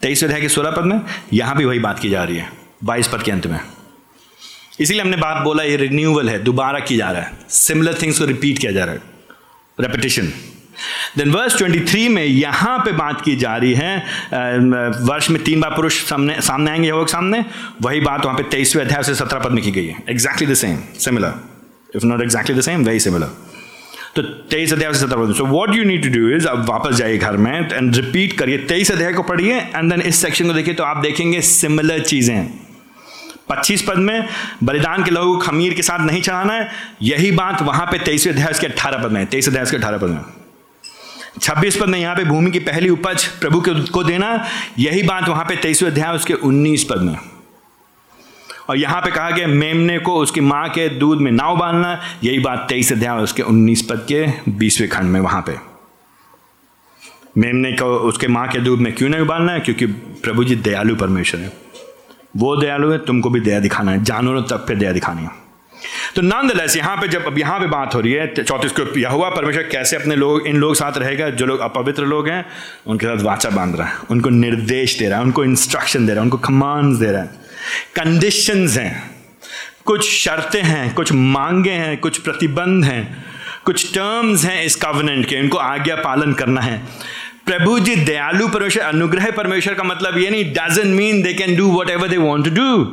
[0.01, 0.99] तेईस अध्याय के सोलह पद में
[1.33, 2.49] यहाँ भी वही बात की जा रही है,
[2.83, 3.59] बाईस पद के अंत में।
[4.79, 8.25] इसीलिए हमने बात बोला, ये रिन्यूअल है, दोबारा की जा रहा है। सिमिलर थिंग्स को
[8.25, 9.01] रिपीट किया जा रहा है।
[9.79, 10.31] रेपिटेशन
[11.17, 13.97] देन वर्स 23 में यहाँ पे बात की जा रही है
[15.03, 17.43] वर्ष में तीन बार पुरुष सामने सामने आएँगे, यहोवा के सामने।
[17.81, 20.53] वही बात वहाँ पे तेईसवें अध्याय से सत्रह पद में की गई है। Exactly the
[20.55, 21.33] same similar
[21.95, 23.27] if not exactly the same very similar
[24.15, 26.95] तो तेईस अध्याय से सत्रह पद so what you need to do is अब वापस
[26.95, 30.53] जाइए घर में एंड रिपीट करिए। तेईस अध्याय को पढ़िए एंड देन इस सेक्शन को
[30.53, 32.51] देखिए तो आप देखेंगे सिमिलर चीज़ें
[33.49, 34.27] पच्चीस पद में,
[34.63, 36.69] बलिदान के लहू खमीर के साथ नहीं चढ़ाना है।
[37.01, 40.09] यही बात वहाँ पे तेईसवें अध्याय के अठारह पद में तेईस अध्याय के अठारह पद
[40.09, 40.42] में।
[41.41, 44.45] छब्बीस पद में यहाँ पे भूमि की पहली उपज प्रभु के को देना,
[44.79, 47.17] यही बात वहाँ पे तेईसवें अध्याय, उसके उन्नीस पद में।
[48.69, 52.39] और यहाँ पे कहा गया, मेमने को उसकी माँ के दूध में नाव बांधना, यही
[52.39, 55.73] बात तेईस अध्याय, उसके उन्नीस पद के बीसवें खंड में वहाँ पे।
[57.37, 59.59] मेमने को उसके माँ के दूध में क्यों नहीं उबालना है?
[59.59, 59.85] क्योंकि
[60.23, 61.53] प्रभु जी दयालु परमेश्वर है।
[62.37, 65.42] वो दयालु है, तुमको भी दया दिखाना है, जानवरों तक पे दया दिखानी है।
[66.15, 68.99] तो नंद लेस यहाँ पे जब, अब यहाँ पे बात हो रही है चौतीस को
[68.99, 72.45] यह हुआ परमेश्वर कैसे अपने लोग, इन लोग साथ रहेगा, जो लोग अपवित्र लोग हैं,
[72.87, 76.19] उनके साथ वाचा बाँध रहा है, उनको निर्देश दे रहा है, उनको इंस्ट्रक्शन दे रहा
[76.19, 77.27] है, उनको कमांड दे रहा है।
[77.95, 79.13] कंडीशंस हैं।
[79.85, 83.25] कुछ शर्तें हैं, कुछ मांगे हैं, कुछ प्रतिबंध हैं,
[83.65, 86.77] कुछ टर्म्स हैं इस कवनेंट के, इनको आज्ञा पालन करना है।
[87.45, 91.71] प्रभु जी, दयालु परमेश्वर, अनुग्रह परमेश्वर का मतलब ये नहीं doesn't mean they can do
[91.89, 92.85] whatever they want to do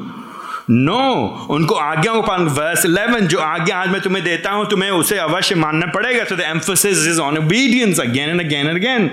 [0.70, 4.90] no उनको आज्ञा को पालन वर्स 11 जो आज्ञा आज मैं तुम्हें देता हूँ, तुम्हें
[4.90, 9.10] उसे अवश्य मानना पड़ेगा। तो emphasis is on obedience again and again and again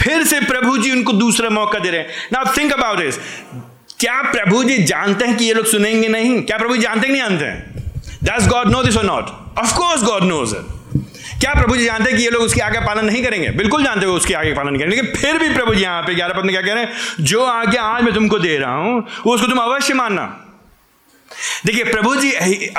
[0.00, 3.18] फिर से प्रभु जी उनको दूसरा मौका दे रहे हैं। नाउ थिंक अबाउट दिस
[4.00, 6.40] क्या प्रभु जी जानते हैं कि ये लोग सुनेंगे नहीं?
[6.42, 7.84] क्या प्रभु जी जानते नहीं जानते हैं?
[8.24, 10.74] दस गॉड नो दिस और not of course God knows it
[11.40, 13.48] क्या प्रभु जी जानते हैं कि ये लोग उसके आगे पालन नहीं करेंगे?
[13.48, 16.14] बिल्कुल जानते हो उसके आगे पालन नहीं करेंगे। लेकिन फिर भी प्रभु जी यहाँ पे
[16.14, 16.92] ग्यारह पद में क्या कह रहे हैं?
[17.20, 20.45] जो आगे आज मैं तुमको दे रहा हूँ, वो उसको तुम अवश्य मानना।
[21.66, 22.30] देखिए, प्रभु जी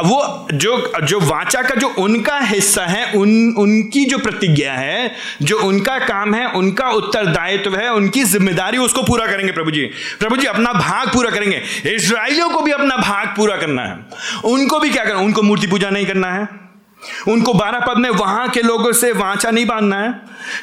[0.06, 5.60] वो जो जो वाचा का जो उनका हिस्सा है, उन, उनकी जो प्रतिज्ञा है, जो
[5.60, 9.86] उनका काम है, उनका उत्तरदायित्व है, उनकी ज़िम्मेदारी उसको पूरा करेंगे प्रभु जी।
[10.20, 11.62] प्रभु जी, अपना भाग पूरा करेंगे।
[11.96, 14.00] इसराइलियों को भी अपना भाग पूरा करना है।
[14.46, 16.67] उनको भी क्या करना उनको मूर्ति पूजा नहीं करना है।
[17.28, 20.20] उनको बारह पद में वहाँ के लोगों से वाचा नहीं बांधना है।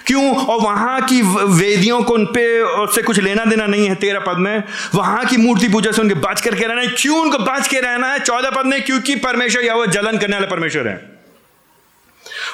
[0.07, 0.37] क्यों?
[0.37, 4.39] और वहाँ की वेदियों को उन पे उससे कुछ लेना देना नहीं है तेरह पद
[4.39, 4.63] में।
[4.95, 8.13] वहाँ की मूर्ति पूजा से उनके बच करके रहना है। क्यों उनको बच के रहना
[8.13, 8.19] है?
[8.19, 11.15] चौदह पद में, क्योंकि परमेश्वर या वो जलन करने वाले परमेश्वर है।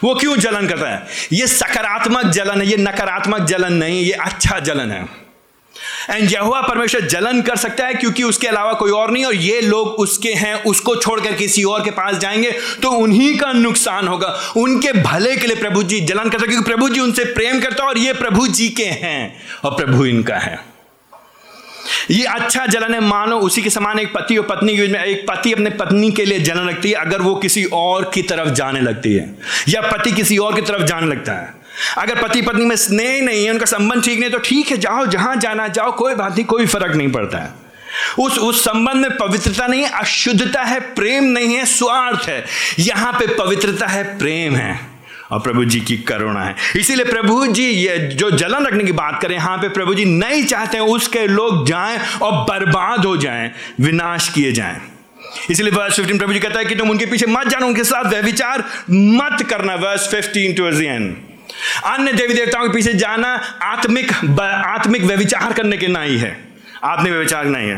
[0.05, 1.07] वो क्यों जलन करता है?
[1.32, 5.19] ये सकारात्मक जलन है, ये नकारात्मक जलन नहीं, ये अच्छा जलन है।
[6.11, 9.61] एंड यहुआ परमेश्वर जलन कर सकता है क्योंकि उसके अलावा कोई और नहीं और ये
[9.61, 12.51] लोग उसके हैं उसको छोड़कर किसी और के पास जाएँगे
[12.82, 16.88] तो उन्हीं का नुकसान होगा उनके भले के लिए प्रभु जी जलन करता क्योंकि प्रभु
[16.88, 20.59] जी उनसे प्रेम करता है और ये प्रभु जी के हैं और प्रभु इनका है
[22.11, 25.05] ये अच्छा जलन है मानो उसी के समान एक पति और पत्नी के बीच में
[25.05, 28.48] एक पति अपने पत्नी के लिए जलन लगती है अगर वो किसी और की तरफ़
[28.48, 29.34] जाने लगती है
[29.68, 31.59] या पति किसी और की तरफ़ जाने लगता है
[31.99, 35.07] अगर पति पत्नी में स्नेह नहीं है, उनका संबंध ठीक नहीं तो ठीक है, जाओ,
[35.07, 37.70] जहाँ जाना जाओ, कोई बात नहीं, कोई फ़र्क नहीं पड़ता है।
[38.18, 42.45] उस उस संबंध में पवित्रता नहीं है, अशुद्धता है, प्रेम नहीं है, स्वार्थ है।
[42.78, 44.91] यहाँ पे पवित्रता है, प्रेम है।
[45.31, 49.18] और प्रभु जी की करुणा है। इसीलिए प्रभु जी, ये जो जलन रखने की बात
[49.22, 53.53] करें, यहाँ पे प्रभु जी नहीं चाहते हैं, उसके लोग जाएँ और बर्बाद हो जाएँ,
[53.81, 54.81] विनाश किए जाएँ।
[55.51, 58.05] इसलिए वर्स 15 प्रभु जी कहता है कि तुम उनके पीछे मत जानो, उनके साथ
[58.05, 61.16] व्यविचार मत करना वर्स 15 टू एंड
[61.86, 63.28] अन्य देवी देवताओं के पीछे जाना
[63.62, 66.36] आत्मिक आत्मिक व्यविचार करने के ना ही। है
[66.84, 67.76] आत्मिक व्यविचार नहीं है।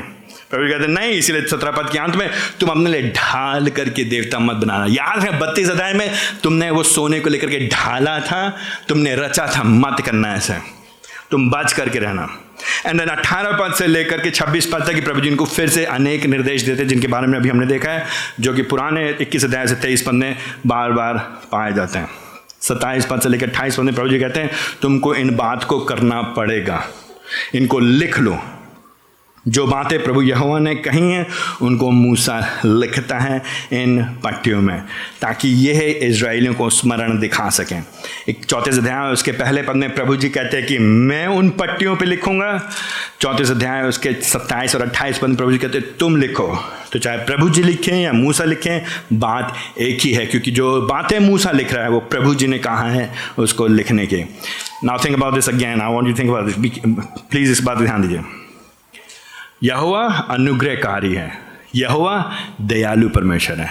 [0.50, 2.30] प्रभु कहते नहीं, इसलिए सत्रह पद के अंत में
[2.60, 6.10] तुम अपने लिए ढाल करके देवता मत बनाना। याद है, बत्तीस अध्याय में
[6.42, 8.56] तुमने वो सोने को लेकर के ढाला था,
[8.88, 10.54] तुमने रचा था, मत करना ऐसे।
[11.30, 12.28] तुम बच करके रहना।
[12.86, 15.84] एंड देन अट्ठारह पद से लेकर के छब्बीस पद तक प्रभु जी इनको फिर से
[15.84, 18.06] अनेक निर्देश देते जिनके बारे में अभी हमने देखा है,
[18.40, 21.18] जो कि पुराने इक्कीस अध्याय से तेईस पद में बार बार
[21.52, 22.21] पाए जाते हैं।
[22.62, 24.50] सत्ताईस पद से लेकर अट्ठाईस पद में प्रभु जी कहते हैं,
[24.82, 26.84] तुमको इन बात को करना पड़ेगा।
[27.54, 28.38] इनको लिख लो।
[29.48, 31.26] जो बातें प्रभु यहोवा ने कही हैं,
[31.62, 34.82] उनको मूसा लिखता है इन पट्टियों में,
[35.20, 37.82] ताकि यह इसराइलियों को स्मरण दिखा सकें।
[38.28, 41.96] एक चौथे अध्याय, उसके पहले पद में प्रभु जी कहते हैं कि मैं उन पट्टियों
[41.96, 42.70] पे लिखूँगा।
[43.20, 46.58] चौथे अध्याय, उसके सत्ताईस और अट्ठाईस पद में प्रभु जी कहते हैं, तुम लिखो।
[46.92, 48.82] तो चाहे प्रभु जी लिखें या मूसा लिखें,
[49.12, 52.58] बात एक ही है, क्योंकि जो बातें मूसा लिख रहा है, वो प्रभु जी ने
[52.58, 54.24] कहा है उसको लिखने के।
[54.84, 56.78] Now think about this again I want you think about this
[57.30, 58.41] please इस बात ध्यान दीजिए।
[59.62, 61.38] यहुआ अनुग्रहकारी है।
[61.74, 63.70] यहुआ दयालु परमेश्वर है।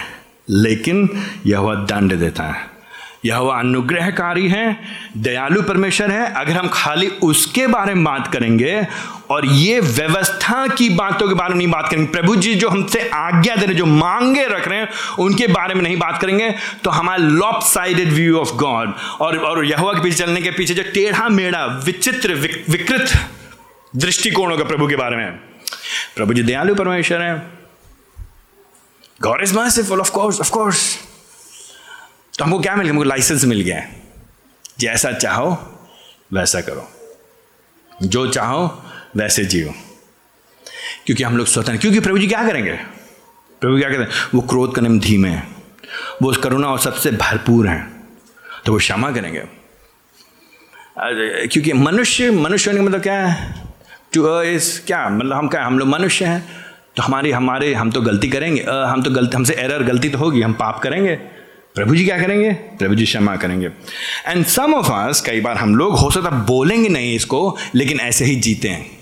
[0.50, 1.08] लेकिन
[1.46, 2.72] यहुआ दंड देता है।
[3.24, 4.76] यह अनुग्रहकारी है,
[5.16, 8.86] दयालु परमेश्वर है। अगर हम खाली उसके बारे में बात करेंगे
[9.30, 13.08] और ये व्यवस्था की बातों के बारे में नहीं बात करेंगे, प्रभु जी जो हमसे
[13.08, 14.88] आज्ञा दे रहे जो मांगे रख रहे हैं,
[15.18, 19.64] उनके बारे में नहीं बात करेंगे तो हमारा lopsided view of God और और
[19.64, 22.34] यहुआ के पीछे चलने के पीछे जो टेढ़ा मेढ़ा, विचित्र
[22.68, 23.12] विकृत
[23.96, 25.51] दृष्टिकोण होगा प्रभु के बारे में।
[26.16, 27.58] प्रभु जी दयालु परमेश्वर है।
[29.20, 30.98] God is merciful of course of course
[32.38, 32.92] तो हमको क्या मिल गया?
[32.92, 34.02] हमको लाइसेंस मिल गया है।
[34.78, 35.78] जैसा चाहो,
[36.32, 36.92] वैसा करो।
[38.02, 38.84] जो चाहो,
[39.16, 39.74] वैसे जियो।
[41.06, 42.72] क्योंकि हम लोग स्वतंत्र क्योंकि प्रभु जी क्या करेंगे?
[43.60, 44.08] प्रभु क्या हैं?
[44.34, 45.62] वो क्रोध करने में धीमे हैं।
[46.22, 48.08] वो उस करुणा और सबसे भरपूर हैं।
[48.66, 49.44] तो वो क्षमा करेंगे।
[51.46, 53.61] क्योंकि मनुष्य मनुष्य होने का मतलब क्या है?
[54.14, 55.08] टू अ इज़ क्या?
[55.08, 56.44] मतलब हम क्या, हम लोग मनुष्य हैं?
[56.96, 60.18] तो हमारी, हमारे, हम तो गलती करेंगे। अ, हम तो गलती, हमसे एरर गलती तो
[60.18, 61.14] होगी, हम पाप करेंगे।
[61.74, 62.52] प्रभु जी क्या करेंगे?
[62.52, 63.70] प्रभु जी क्षमा करेंगे।
[64.26, 68.24] एंड सम ऑफ़ अस कई बार हम लोग, हो सकता बोलेंगे नहीं इसको, लेकिन ऐसे
[68.24, 68.98] ही जीते हैं।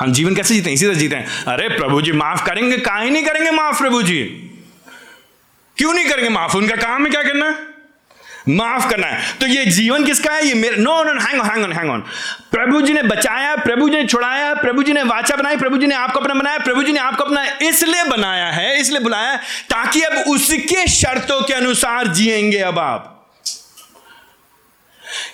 [0.00, 0.74] हम जीवन कैसे जीते हैं?
[0.74, 4.02] इसी तरह जीते हैं। अरे प्रभु जी माफ़ करेंगे का ही नहीं करेंगे माफ़ प्रभु
[4.02, 4.24] जी?
[5.76, 6.56] क्यों नहीं करेंगे माफ़?
[6.56, 7.58] उनका काम है क्या करना?
[8.48, 10.46] माफ़ करना है। तो ये जीवन किसका है?
[10.46, 12.04] ये मेरे no no hang hang on hang on
[12.52, 15.86] प्रभु जी ने बचाया प्रभु जी ने छुड़ाया प्रभु जी ने वाचा बनाई प्रभु जी
[15.86, 19.36] ने आपको अपना बनाया प्रभु जी ने आपको अपना इसलिए बनाया है, इसलिए बुलाया
[19.70, 23.14] ताकि अब उसके शर्तों के अनुसार जिएँगे अब आप।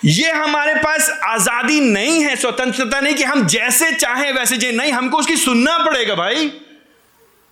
[0.04, 4.92] ये हमारे पास आज़ादी नहीं है, स्वतंत्रता नहीं कि हम जैसे चाहे वैसे जिए। नहीं,
[4.92, 6.52] हमको उसकी सुनना पड़ेगा भाई।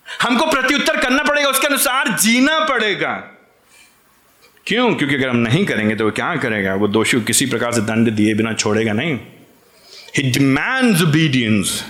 [0.07, 3.32] हमको प्रत्युत्तर करना पड़ेगा, उसके अनुसार जीना पड़ेगा।
[4.73, 4.95] क्यों?
[4.95, 6.75] क्योंकि अगर हम नहीं करेंगे तो वो क्या करेगा?
[6.75, 9.19] वो दोषी को किसी प्रकार से दंड दिए बिना छोड़ेगा नहीं।
[10.17, 11.85] He demands obedience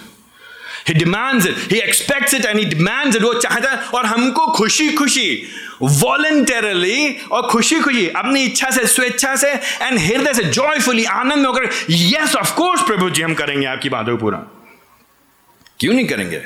[0.89, 4.47] he demands it he expects it and he demands it वो चाहता है और हमको
[4.47, 5.43] खुशी खुशी
[5.83, 9.51] वॉलेंटरली और खुशी खुशी अपनी इच्छा से, स्वेच्छा से
[9.83, 14.17] एंड हृदय से जॉयफुली आनंद होकर यस ऑफ़ कोर्स प्रभु जी, हम करेंगे आपकी बातों
[14.17, 14.39] को पूरा।
[15.81, 16.39] क्यों नहीं करेंगे?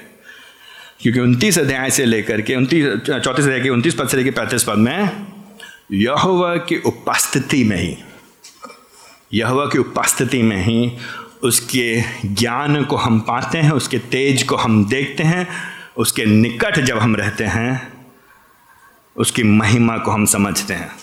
[1.00, 4.64] क्योंकि उनतीस अध्याय से लेकर के, उनतीस, चौतीस अध्याय के उनतीस पद से लेकर पैंतीस
[4.64, 5.26] पद में
[5.92, 7.96] यहोवा की उपस्थिति में ही,
[9.34, 10.98] यहोवा की उपस्थिति में ही
[11.42, 15.48] उसके ज्ञान को हम पाते हैं, उसके तेज को हम देखते हैं,
[15.96, 18.06] उसके निकट जब हम रहते हैं,
[19.16, 20.96] उसकी महिमा को हम समझते हैं।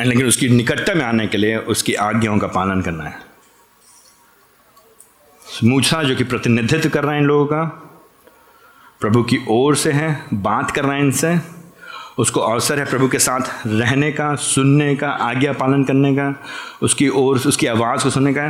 [0.00, 3.18] लेकिन उसकी निकटता में आने के लिए उसकी आज्ञाओं का पालन करना है।
[5.64, 7.86] मूछा जो कि प्रतिनिधित्व कर रहे हैं इन लोगों का
[9.00, 11.38] प्रभु की ओर से है, बात कर रहे हैं इनसे।
[12.18, 16.42] उसको अवसर है प्रभु के साथ रहने का, सुनने का, आज्ञा पालन करने का,
[16.82, 18.44] उसकी ओर उसकी आवाज़ को सुनने का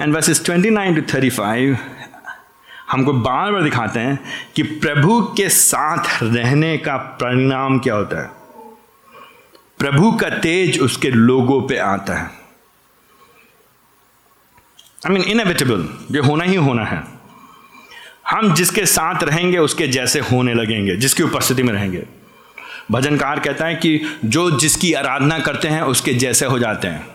[0.00, 1.78] and twenty nine to thirty five
[2.90, 4.20] हमको बार बार दिखाते हैं
[4.56, 8.30] कि प्रभु के साथ रहने का परिणाम क्या होता है।
[9.78, 12.24] प्रभु का तेज उसके लोगों पे आता है।
[15.06, 17.17] आई मीन इनएविटेबल ये होना ही होना है।
[18.30, 22.06] हम जिसके साथ रहेंगे, उसके जैसे होने लगेंगे, जिसकी उपस्थिति में रहेंगे।
[22.90, 27.06] भजनकार कहता है कि जो जिसकी आराधना करते हैं, उसके जैसे हो जाते हैं।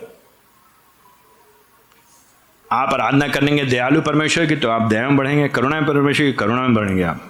[2.71, 6.61] आप आराधना करेंगे दयालु परमेश्वर की तो आप दया में बढ़ेंगे, करुणा परमेश्वर की, करुणा
[6.61, 7.29] में बढ़ेंगे आप।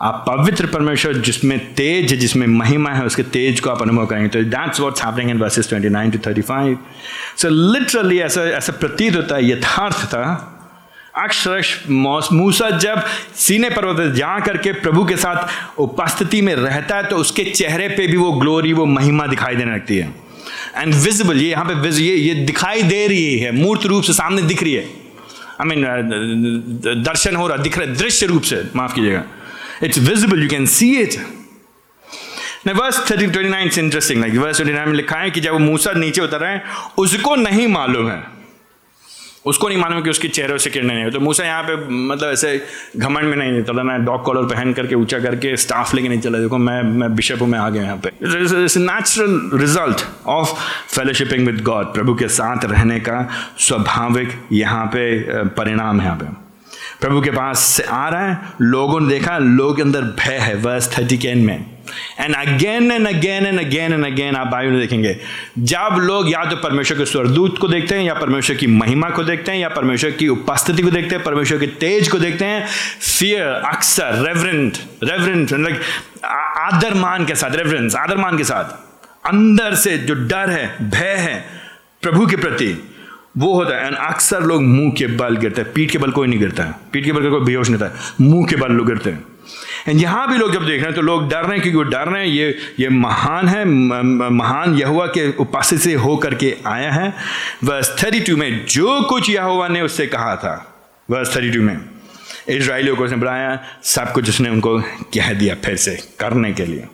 [0.00, 4.42] आप पवित्र परमेश्वर, जिसमें तेज, जिसमें महिमा है, उसके तेज को आप अनुभव करेंगे। तो
[4.42, 6.76] that's what's happening in verses 29 to 35
[7.36, 10.52] so literally ऐसा ऐसा प्रतीत होता है, यथार्थ था
[11.16, 13.02] अक्षरश मूसा जब
[13.36, 18.06] सीने पर्वत जा करके प्रभु के साथ उपस्थिति में रहता है तो उसके चेहरे पे
[18.06, 20.14] भी वो ग्लोरी वो महिमा दिखाई देने लगती है।
[20.76, 24.42] एंड विजिबल ये यहाँ पे ये ये दिखाई दे रही है, मूर्त रूप से सामने
[24.42, 24.84] दिख रही है।
[25.60, 25.84] आई मीन
[27.02, 29.22] दर्शन हो रहा, दिख रहा है, दृश्य रूप से, माफ़ कीजिएगा।
[29.82, 31.18] It's visible you can see it
[32.68, 35.92] verse thirty twenty nine interesting verse twenty nine में लिखा है कि जब वो मूसा
[35.94, 36.62] नीचे उतर रहे हैं,
[36.98, 38.35] उसको नहीं मालूम है।
[39.46, 42.60] उसको नहीं मालूम कि उसके चेहरे से किरणें नहीं तो मूसा यहाँ पे मतलब ऐसे
[42.96, 46.38] घमंड में नहीं चला मैं डॉग कॉलर पहन करके, ऊँचा करके स्टाफ लेके नहीं चला।
[46.38, 50.54] देखो, मैं मैं बिशप हूँ, मैं आ गया यहाँ पे। Natural result of
[50.94, 53.28] fellowshipping with God प्रभु के साथ रहने का
[53.58, 55.22] स्वाभाविक यहाँ पे
[55.56, 56.45] परिणाम है यहाँ पे।
[57.00, 60.54] प्रभु के पास से आ रहा है, लोगों ने देखा, लोगों के अंदर भय है
[60.56, 61.64] वर्स थर्टी कैन में।
[62.20, 65.16] And again and again and again and again आप बाइबल में देखेंगे,
[65.58, 69.24] जब लोग या तो परमेश्वर के स्वरदूत को देखते हैं, या परमेश्वर की महिमा को
[69.24, 72.66] देखते हैं, या परमेश्वर की उपस्थिति को देखते हैं, परमेश्वर के तेज को देखते हैं
[73.18, 75.80] फियर अक्सर रेवरेंट रेवरेंट लाइक
[76.24, 78.76] आदर मान के साथ रेवरेंस आदर मान के साथ,
[79.26, 81.44] अंदर से जो डर है, भय है,
[82.02, 82.76] प्रभु के प्रति
[83.38, 86.28] वो होता है एंड अक्सर लोग मुँह के बल गिरते हैं, पीठ के बल कोई
[86.28, 88.86] नहीं गिरता है, पीठ के बल का कोई बेहोश नहीं है, मुँह के बल लोग
[88.86, 89.24] गिरते हैं।
[89.88, 91.82] एंड यहाँ भी लोग जब देख रहे हैं तो लोग डर रहे हैं, क्योंकि वो
[91.84, 96.92] डर रहे हैं, ये ये महान है महान यहुआ के उपस्थित से हो करके आया
[96.92, 97.12] है।
[97.64, 100.56] वर्स थर्टी टू में जो कुछ यहुआ ने उससे कहा था
[101.08, 101.78] वर्स थर्टी टू में
[102.48, 104.78] इसराइलियों को उसने बुलाया, सब कुछ उसने उनको
[105.14, 106.86] कह दिया फिर से, करने के लिए।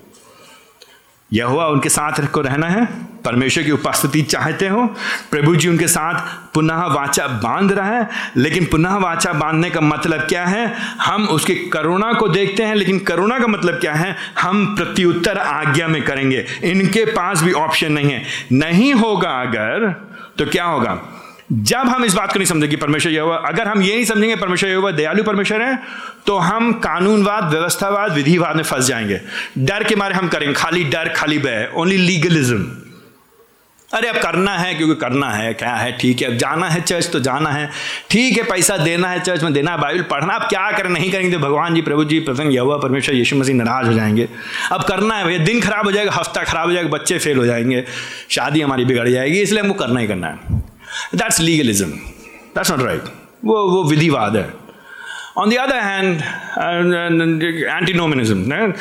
[1.32, 4.86] यह हुआ उनके साथ को रहना है। परमेश्वर की उपस्थिति चाहते हो।
[5.30, 6.14] प्रभु जी उनके साथ
[6.54, 10.74] पुनः वाचा बाँध रहा है। लेकिन पुनः वाचा बांधने का मतलब क्या है?
[11.00, 14.16] हम उसके करुणा को देखते हैं, लेकिन करुणा का मतलब क्या है?
[14.40, 19.94] हम प्रत्युत्तर आज्ञा में करेंगे। इनके पास भी ऑप्शन नहीं है। नहीं होगा अगर
[20.38, 21.02] तो क्या होगा?
[21.52, 24.70] जब हम इस बात को नहीं समझेंगे, परमेश्वर यह अगर हम ये नहीं समझेंगे, परमेश्वर
[24.70, 25.78] यह दयालु परमेश्वर है
[26.26, 29.20] तो हम कानूनवाद, व्यवस्थावाद, विधिवाद में फंस जाएँगे।
[29.58, 32.64] डर के मारे हम करेंगे, खाली डर, खाली बह ओनली लीगलिज्म
[33.88, 37.08] अरे अब करना है, क्योंकि करना है, क्या है, ठीक है, अब जाना है चर्च
[37.12, 37.68] तो जाना है।
[38.10, 41.10] ठीक है, पैसा देना है चर्च में, देना है बाइबल पढ़ना अब क्या करें, नहीं
[41.12, 44.28] करेंगे तो भगवान जी, प्रभु जी प्रसन्न यहुआ परमेश्वर यीशु मसीह नाराज़ हो जाएँगे।
[44.72, 47.46] अब करना है, भैया, दिन खराब हो जाएगा, हफ़्ता खराब हो जाएगा, बच्चे फेल हो
[47.46, 47.84] जाएँगे,
[48.30, 50.61] शादी हमारी बिगड़ जाएगी, इसलिए हमको करना ही करना है।
[51.14, 51.90] That's legalism
[52.56, 53.04] that's not right
[53.44, 54.48] वो वो विधिवाद है।
[55.38, 56.20] On the other hand
[57.70, 58.72] antinomianism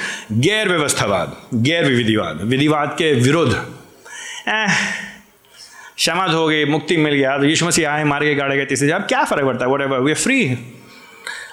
[0.41, 3.53] गैर व्यवस्थावाद, गैर विधिवाद विधिवाद के विरुद्ध
[5.95, 8.91] क्षमा हो गई, मुक्ति मिल गया तो यीशु मसीह आए, मार के गाड़े गए, तीसरे
[8.91, 9.71] अब क्या फ़र्क पड़ता है?
[9.81, 10.57] Whatever we free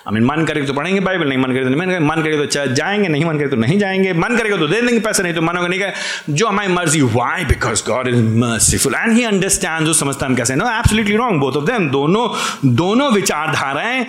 [0.08, 2.74] I mean मन करेगा तो पढ़ेंगे बाइबल, नहीं मन करेगा तो नहीं मन करेगा तो
[2.74, 5.42] जाएँगे, नहीं मन करेगा तो नहीं जाएँगे। मन करेगा तो दे देंगे पैसे, नहीं तो
[5.42, 10.26] मनोगे नहीं जो हमारी मर्ज़ी why because God is merciful and he understand जो समझता
[10.26, 12.28] है कैसे no absolutely wrong both of them दोनों
[12.74, 14.06] दोनों विचारधाराएँ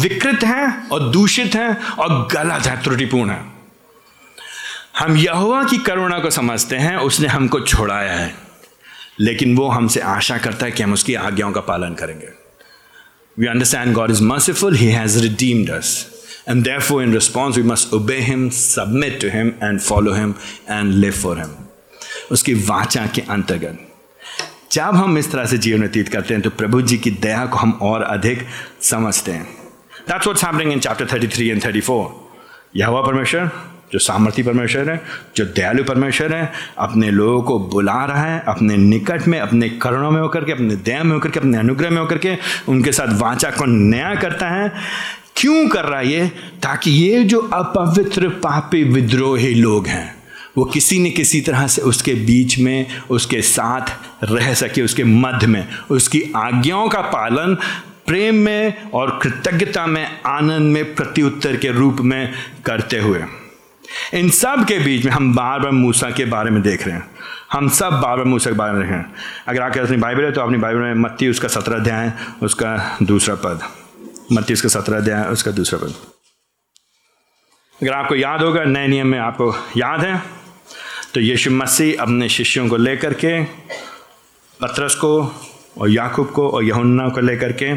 [0.00, 3.42] विकृत हैं और दूषित हैं और गलत है, त्रुटिपूर्ण है।
[4.98, 8.34] हम यहुआ की करुणा को समझते हैं, उसने हमको छोड़ाया है।
[9.20, 12.43] लेकिन वो हमसे आशा करता है कि हम उसकी आज्ञाओं का पालन करेंगे।
[13.36, 16.12] We understand God is merciful, He has redeemed us.
[16.46, 20.36] And therefore, in response, we must obey Him, submit to Him, and follow Him
[20.68, 21.50] and live for Him.
[22.30, 23.78] उसकी वाचा के अंतर्गत
[24.72, 27.56] जब हम इस तरह से जीवन व्यतीत करते हैं तो प्रभु जी की दया को
[27.56, 28.46] हम और अधिक
[28.82, 29.46] समझते हैं
[30.06, 32.10] That's what's happening in chapter 33 and 34.
[32.76, 33.50] यह परमेश्वर
[33.94, 35.00] जो सामर्थ्य परमेश्वर है,
[35.36, 40.10] जो दयालु परमेश्वर है, अपने लोगों को बुला रहा है, अपने निकट में, अपने करुणों
[40.10, 42.36] में होकर के, अपने दया में होकर के, अपने अनुग्रह में होकर के
[42.68, 44.72] उनके साथ वाचा को नया करता है।
[45.36, 46.26] क्यों कर रहा है ये?
[46.62, 50.14] ताकि ये जो अपवित्र, पापी, विद्रोही लोग हैं,
[50.56, 53.82] वो किसी न किसी तरह से उसके बीच में, उसके साथ
[54.24, 57.54] रह सके, उसके मध्य में, उसकी आज्ञाओं का पालन
[58.06, 62.32] प्रेम में और कृतज्ञता में, आनंद में, प्रत्युत्तर के रूप में
[62.64, 63.22] करते हुए।
[64.14, 67.10] इन सब के बीच में हम बार बार मूसा के बारे में देख रहे हैं।
[67.52, 69.14] हम सब बार बार मूसा के बारे में देख रहे हैं।
[69.48, 73.34] अगर आपके अपनी बाइबल है तो अपनी बाइबल में मत्ती उसका सत्रह अध्याय, उसका दूसरा
[73.34, 73.60] पद।
[74.32, 75.94] मत्ती उसका सत्रह अध्याय, उसका दूसरा पद।
[77.80, 80.22] अगर आपको याद होगा, नए नियम में आपको याद है
[81.14, 83.42] तो यीशु मसीह अपने शिष्यों को लेकर के,
[84.60, 85.10] पत्रस को
[85.78, 87.72] और याकूब को और यहुन्ना को लेकर के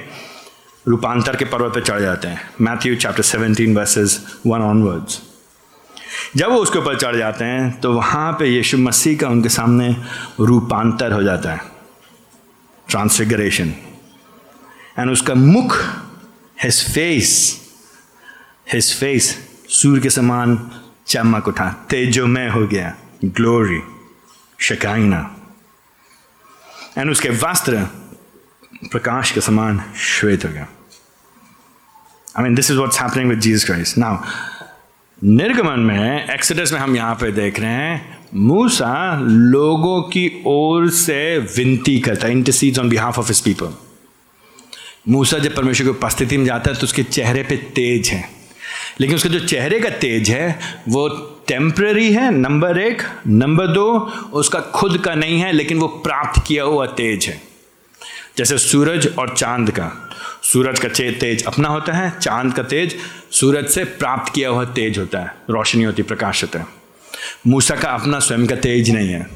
[0.86, 5.22] रूपांतर के पर्वत पर चढ़ जाते हैं। Matthew chapter 17 verses one onwards.
[6.36, 9.89] जब वो उसके ऊपर चढ़ जाते हैं तो वहाँ पे यीशु मसीह का उनके सामने
[10.39, 11.61] रूपांतर हो जाता है।
[12.89, 13.73] ट्रांसफिगरेशन
[14.99, 15.78] एंड उसका मुख
[16.63, 17.32] हिज फेस
[18.73, 19.36] हिज फेस
[19.69, 20.59] सूर्य के समान
[21.07, 23.82] चमक उठा। तेजोमय हो गया। ग्लोरी
[24.61, 25.19] शकाइना
[26.97, 27.84] एंड उसके वस्त्र,
[28.91, 30.67] प्रकाश के समान श्वेत हो गया।
[32.38, 34.17] I mean this is what's happening with Jesus Christ now
[35.24, 41.38] निर्गमन में एक्सडस में हम यहाँ पे देख रहे हैं, मूसा लोगों की ओर से
[41.38, 43.74] विनती करता है intercedes on behalf of his people
[45.09, 48.30] मूसा जब परमेश्वर की उपस्थिति में जाता है तो उसके चेहरे पे तेज है।
[48.99, 50.59] लेकिन उसका जो चेहरे का तेज है,
[50.89, 51.09] वो
[51.47, 53.01] टेम्प्ररी है नंबर एक.
[53.28, 53.99] नंबर दो,
[54.34, 57.41] उसका खुद का नहीं है, लेकिन वो प्राप्त किया हुआ तेज है।
[58.38, 60.07] जैसे सूरज और चाँद का।
[60.43, 62.95] सूरज का तेज अपना होता है, चाँद का तेज,
[63.32, 66.67] सूरज से प्राप्त किया हुआ तेज होता है, रोशनी होती, प्रकाश होता है।
[67.47, 69.28] मूसा का अपना स्वयं का तेज नहीं है।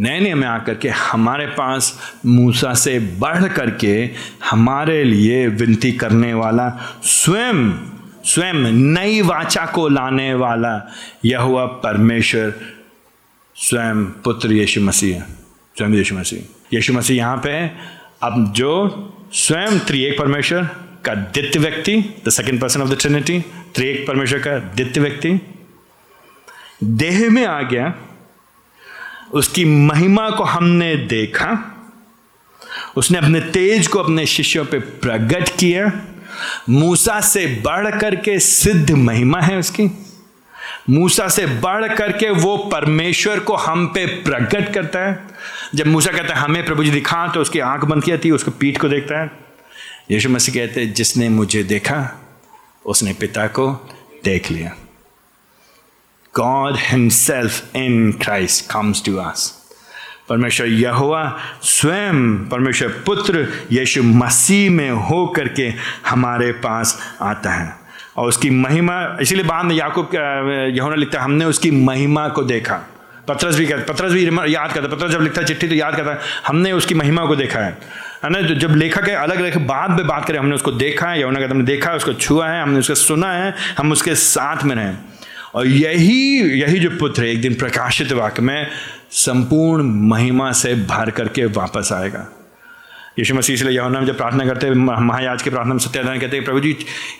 [0.00, 4.10] नए नियम में आकर के हमारे पास मूसा से बढ़ करके
[4.50, 7.72] हमारे लिए विनती करने वाला, स्वयं
[8.24, 10.92] स्वयं नई वाचा को लाने वाला
[11.24, 12.54] यह हुआ परमेश्वर
[13.56, 15.22] स्वयं पुत्र यीशु मसीह
[15.76, 16.38] स्वयं यीशु मसीह।
[16.74, 17.76] यीशु मसीह यहाँ पे है।
[18.22, 18.88] अब जो
[19.34, 20.62] स्वयं त्रिएक परमेश्वर
[21.04, 23.38] का द्वितीय व्यक्ति the second person of the Trinity
[23.74, 25.30] त्रिएक परमेश्वर का द्वितीय व्यक्ति।
[26.84, 27.94] देह में आ गया,
[29.32, 31.50] उसकी महिमा को हमने देखा,
[32.96, 35.90] उसने अपने तेज को अपने शिष्यों पे प्रकट किया,
[36.68, 39.88] मूसा से बढ़ करके सिद्ध महिमा है उसकी।
[40.90, 45.26] मूसा से बढ़ करके वो परमेश्वर को हम पे प्रकट करता है।
[45.74, 48.50] जब मूसा कहता है, हमें प्रभु जी दिखा तो उसकी आँख बंद किया थी उसको
[48.50, 49.30] पीठ को देखता है।
[50.10, 52.22] यीशु मसीह कहते हैं, जिसने मुझे देखा,
[52.86, 53.72] उसने पिता को
[54.24, 54.76] देख लिया।
[56.36, 59.62] God himself in Christ comes to us
[60.28, 65.72] परमेश्वर यहोवा स्वयं, परमेश्वर पुत्र यीशु मसीह में हो करके
[66.06, 67.81] हमारे पास आता है।
[68.16, 70.10] और उसकी महिमा, इसीलिए बाद में याकूब
[70.74, 72.80] यहोना लिखता है, हमने उसकी महिमा को देखा।
[73.28, 76.72] पत्रस भी कहता, पत्रस भी याद करता, पत्रस जब लिखता चिट्ठी तो याद करता हमने
[76.72, 77.78] उसकी महिमा को देखा है।
[78.24, 78.40] है ना?
[78.40, 81.50] जब लेखक है, अलग अलग बाद में बात करें, हमने उसको देखा है यमुना कहता
[81.50, 84.96] हमने देखा है, उसको छुआ है, हमने उसको सुना है, हम उसके साथ में रहें।
[85.54, 88.66] और यही यही जो पुत्र है, एक दिन प्रकाशित वाक्य में,
[89.10, 92.41] संपूर्ण महिमा से भर करके वापस आएगा।
[93.18, 96.36] यीशु मसीह इसलिए यौना में जब प्रार्थना करते हैं महायाज की प्रार्थना में सत्याधान कहते
[96.36, 96.76] हैं, प्रभु जी,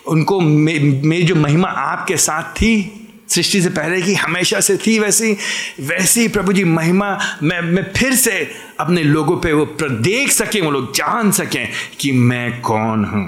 [0.08, 5.36] उनको मेरी जो महिमा आपके साथ थी, सृष्टि से पहले की, हमेशा से थी वैसी
[5.80, 8.48] वैसी प्रभु जी महिमा मैं मैं फिर से
[8.80, 11.68] अपने लोगों पे वो देख सकें, वो लोग जान सकें
[12.00, 13.24] कि मैं कौन हूँ।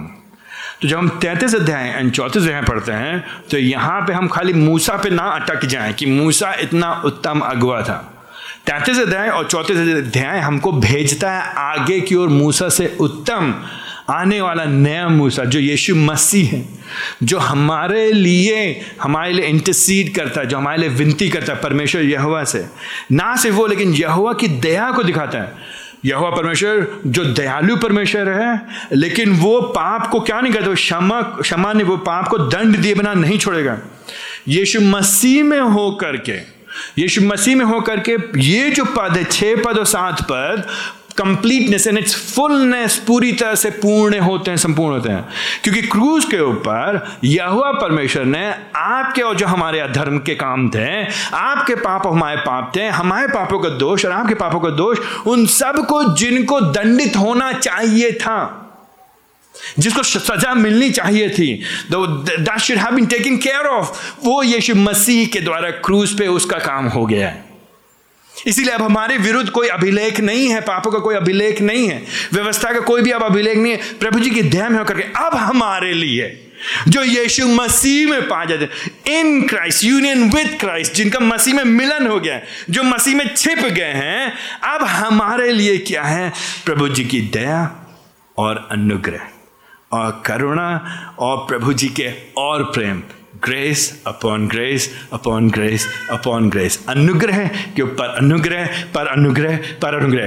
[0.83, 4.53] तो जब हम तैंतीस अध्याय एंड चौंतीस अध्याय पढ़ते हैं तो यहाँ पे हम खाली
[4.53, 8.14] मूसा पे ना अटक जाएँ कि मूसा इतना उत्तम अगुआ था।
[8.67, 13.55] तैंतीस अध्याय और चौंतीस अध्याय हमको भेजता है आगे की ओर मूसा से उत्तम,
[14.11, 16.69] आने वाला नया मूसा, जो यीशु मसीह है,
[17.23, 22.03] जो हमारे लिए हमारे लिए इंटरसीड करता है, जो हमारे लिए विनती करता है, परमेश्वर
[22.03, 22.67] यहुआ से।
[23.13, 25.53] ना सिर्फ़ वो, लेकिन यहुआ की दया को दिखाता है।
[26.05, 31.23] यहुआ परमेश्वर, जो दयालु परमेश्वर है, लेकिन वो पाप को क्या नहीं करता, वो क्षमा
[31.23, 33.79] क्षमा ने वो पाप को दंड दिए बिना नहीं छोड़ेगा।
[34.49, 36.54] यीशु मसीह में हो करके
[36.99, 40.67] यीशु मसीह में होकर के ये जो पद है, छह पद और सात पद
[41.19, 45.29] कंप्लीटनेस एंड इट्स फुलनेस पूरी तरह से पूर्ण होते हैं, संपूर्ण होते हैं।
[45.65, 51.05] क्योंकि क्रूज के ऊपर यहुआ परमेश्वर ने आपके और जो हमारे अधर्म के काम थे,
[51.35, 54.99] आपके पाप और हमारे पाप थे, हमारे पापों का दोष और आपके पापों का दोष,
[55.27, 58.64] उन सबको जिनको दंडित होना चाहिए था।
[59.79, 61.53] जिसको सजा मिलनी चाहिए थी।
[61.91, 66.59] That should have been taking care of वो यीशु मसीह के द्वारा क्रूज पे उसका
[66.59, 67.43] काम हो गया है।
[68.47, 72.03] इसीलिए अब हमारे विरुद्ध कोई अभिलेख नहीं है, पापों का कोई अभिलेख नहीं है,
[72.33, 75.03] व्यवस्था का कोई भी अब अभिलेख नहीं है। प्रभु जी की दया में होकर के
[75.19, 76.41] अब हमारे लिए
[76.89, 78.69] जो यीशु मसीह में पा जाते
[79.11, 83.59] in Christ union with Christ जिनका मसीह में मिलन हो गया जो मसीह में छिप
[83.59, 84.33] गए हैं,
[84.65, 86.33] अब हमारे लिए क्या है?
[86.65, 87.61] प्रभु जी की दया
[88.39, 89.29] और अनुग्रह।
[89.95, 90.69] और करुणा
[91.19, 93.03] और प्रभु जी के और प्रेम
[93.45, 100.27] grace upon grace upon grace upon grace अनुग्रह के ऊपर अनुग्रह, पर अनुग्रह पर अनुग्रह।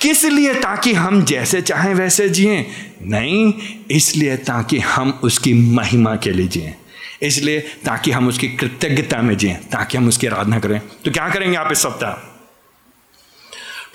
[0.00, 2.66] किस लिए ताकि हम जैसे चाहें वैसे जिए?
[3.02, 3.54] नहीं,
[3.90, 6.74] इसलिए ताकि हम उसकी महिमा के लिए जिए।
[7.22, 11.56] इसलिए ताकि हम उसकी कृतज्ञता में जिए, ताकि हम उसकी आराधना करें। तो क्या करेंगे
[11.56, 12.37] आप इस सप्ताह?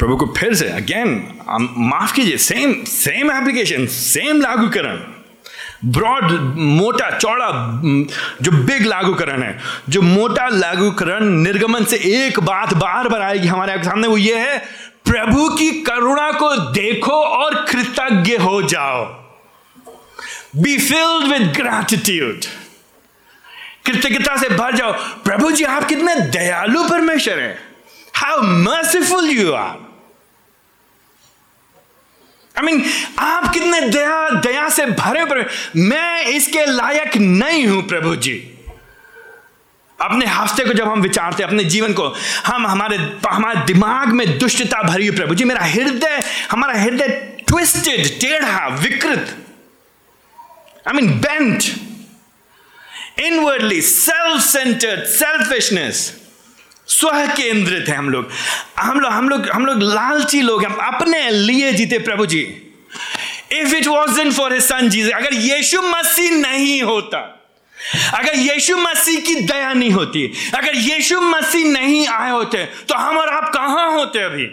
[0.03, 1.11] प्रभु को फिर से अगेन
[1.79, 4.97] माफ़ कीजिए सेम सेम एप्लीकेशन सेम लागूकरण।
[5.85, 7.47] ब्रॉड मोटा, चौड़ा
[8.41, 13.77] जो बिग लागूकरण है, जो मोटा लागूकरण निर्गमन से एक बात बार बार आएगी हमारे
[13.83, 14.57] सामने, वो ये है,
[15.05, 19.05] प्रभु की करुणा को देखो और कृतज्ञ हो जाओ।
[20.55, 22.45] बी फिल्ड विद ग्रैटिट्यूड
[23.85, 24.91] कृतज्ञता से भर जाओ।
[25.23, 27.57] प्रभु जी, आप कितने दयालु परमेश्वर हैं।
[28.15, 29.82] How merciful you are
[32.55, 32.83] I mean
[33.19, 35.45] आप कितने दया दया से भरे पर
[35.75, 38.33] मैं इसके लायक नहीं हूँ प्रभु जी।
[39.99, 42.07] अपने हफ़्ते को जब हम विचारते अपने जीवन को,
[42.45, 42.97] हम हमारे
[43.27, 47.07] हमारे दिमाग में दुष्टता भरी हुई प्रभु जी, मेरा हृदय, हमारा हृदय
[47.47, 49.35] ट्विस्टेड टेढ़ा, विकृत
[50.87, 51.63] I mean bent
[53.19, 56.09] inwardly self centered selfishness
[56.87, 58.29] स्व केंद्रित है हम लोग।
[58.79, 62.41] हम लोग हम लोग हम लोग लालची लोग हम अपने लिए जीते प्रभु जी।
[63.51, 67.19] If it was in for son जीज अगर यीशु मसीह नहीं होता,
[68.13, 70.25] अगर यीशु मसीह की दया नहीं होती,
[70.55, 74.45] अगर यीशु मसीह नहीं आए होते तो हम और आप कहाँ होते अभी?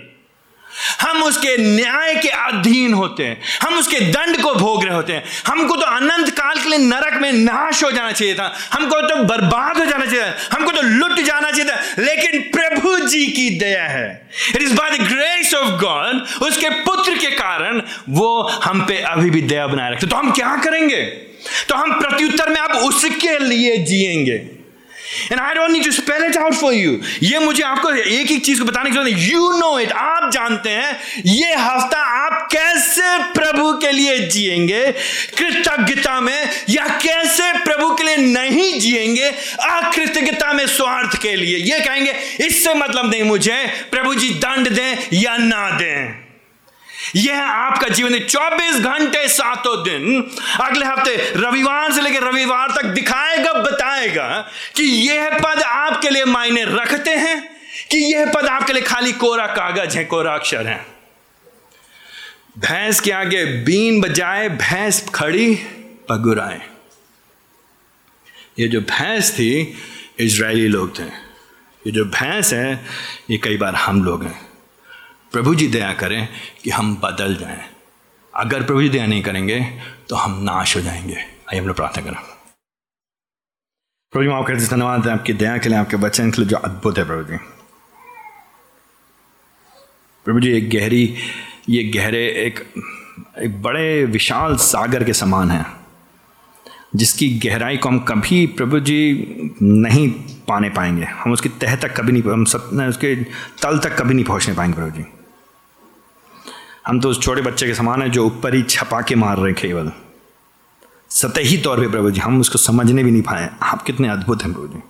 [1.01, 5.25] हम उसके न्याय के अधीन होते हैं। हम उसके दंड को भोग रहे होते हैं।
[5.47, 9.17] हमको तो अनंत काल के लिए नरक में नाश हो जाना चाहिए था। हमको तो
[9.17, 13.51] बर्बाद हो जाना चाहिए था। हमको तो लुट जाना चाहिए था। लेकिन प्रभु जी की
[13.51, 18.81] दया है। It is by the grace of God उसके पुत्र के कारण वो हम
[18.81, 21.03] पे अभी भी दया बनाए रखते तो हम क्या करेंगे?
[21.69, 24.60] तो हम प्रत्युत्तर में अब उसके लिए जिएँगे।
[25.33, 28.45] And I don't need to spell it out for you ये मुझे आपको एक एक
[28.45, 32.49] चीज़ को बताने की ज़रूरत है यू नो इट आप जानते हैं, ये हफ़्ता आप
[32.53, 34.85] कैसे प्रभु के लिए जिएँगे?
[35.39, 39.29] कृतज्ञता में या कैसे प्रभु के लिए नहीं जिएँगे?
[39.63, 42.15] अकृतज्ञता में स्वार्थ के लिए। ये कहेंगे,
[42.47, 46.30] इससे मतलब नहीं मुझे प्रभु जी दंड दें या ना दें।
[47.17, 50.31] यह आपका जीवन। है चौबीस घंटे सातों दिन।
[50.61, 56.65] अगले हफ़्ते रविवार से लेकर रविवार तक दिखाएगा, बताएगा कि यह पद आपके लिए मायने
[56.65, 57.57] रखते हैं,
[57.91, 60.87] कि यह पद आपके लिए खाली कोरा कागज़ है, कोरा अक्षर है।
[62.59, 65.55] भैंस के आगे बीन बजाए, भैंस खड़ी
[66.09, 66.61] पगुराए।
[68.59, 69.79] ये जो भैंस थी
[70.19, 71.05] इजरायली लोग थे।
[71.87, 72.87] ये जो भैंस है,
[73.31, 74.50] ये कई बार हम लोग हैं।
[75.33, 76.29] प्रभु जी दया करें
[76.65, 77.61] कि हम बदल जाएँ।
[78.35, 79.61] अगर प्रभु जी दया नहीं करेंगे
[80.09, 82.17] तो हम नाश हो जाएँगे। आइए हम लोग प्रार्थना करें।
[84.13, 86.99] प्रभु जी आपका धन्यवाद है आपकी दया के लिए, आपके वचन के लिए, जो अद्भुत
[86.99, 87.37] है प्रभु जी।
[90.27, 91.15] प्रभु जी, एक गहरी,
[91.69, 92.65] ये गहरे, एक
[93.39, 95.65] एक बड़े विशाल सागर के समान है,
[96.97, 98.99] जिसकी गहराई को हम कभी प्रभु जी
[99.63, 100.09] नहीं
[100.49, 103.15] पाने पाएँगे। हम उसकी तह तक कभी नहीं, हम सब उसके
[103.63, 105.05] तल तक कभी नहीं पहुँचने पाएँगे प्रभु जी।
[106.87, 109.53] हम तो उस छोटे बच्चे के समान हैं जो ऊपर ही छपा के मार रहे
[109.53, 109.93] केवल।
[111.11, 114.53] सतही तौर पे प्रभु जी, हम उसको समझने भी नहीं पाए आप कितने अद्भुत हैं
[114.53, 114.83] प्रभु जी।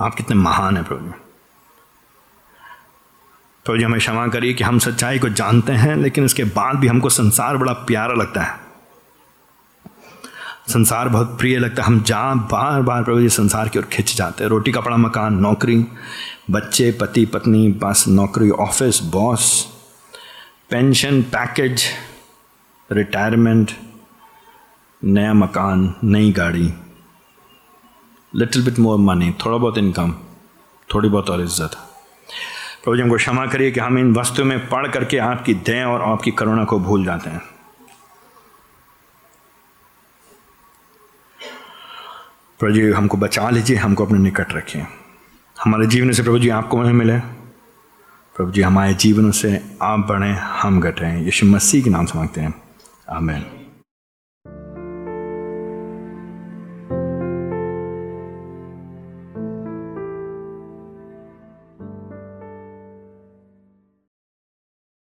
[0.00, 1.10] आप कितने महान हैं प्रभु जी।
[3.64, 6.86] प्रभु जी, हमें क्षमा करिए कि हम सच्चाई को जानते हैं, लेकिन उसके बाद भी
[6.86, 8.60] हमको संसार बड़ा प्यारा लगता है।
[10.68, 14.14] संसार बहुत प्रिय लगता है। हम जहाँ बार बार प्रभु जी संसार की ओर खिंच
[14.16, 15.86] जाते हैं। रोटी, कपड़ा, मकान, नौकरी
[16.50, 19.66] बच्चे, पति, पत्नी बस नौकरी, office, boss,
[20.70, 21.84] pension package,
[22.92, 23.70] retirement,
[25.04, 26.72] नया मकान, नई गाड़ी,
[28.32, 30.14] लिटिल बिट मोर मनी, थोड़ा बहुत इनकम,
[30.94, 31.78] थोड़ी बहुत और इज़्ज़त।
[32.84, 36.02] प्रभु जी हमको क्षमा करिए कि हम इन वस्तुओं में पढ़ करके आपकी दया और
[36.02, 37.42] आपकी करुणा को भूल जाते हैं।
[42.60, 44.86] प्रभु जी हमको बचा लीजिए, हमको अपने निकट रखिए।
[45.64, 47.18] हमारे जीवन से प्रभु जी आपको महिमा मिले।
[48.36, 52.40] प्रभु जी हमारे जीवन से आप बढ़ें, हम घटें यीशु मसीह के नाम से मांगते
[52.40, 52.54] हैं।
[53.10, 53.59] आमेन।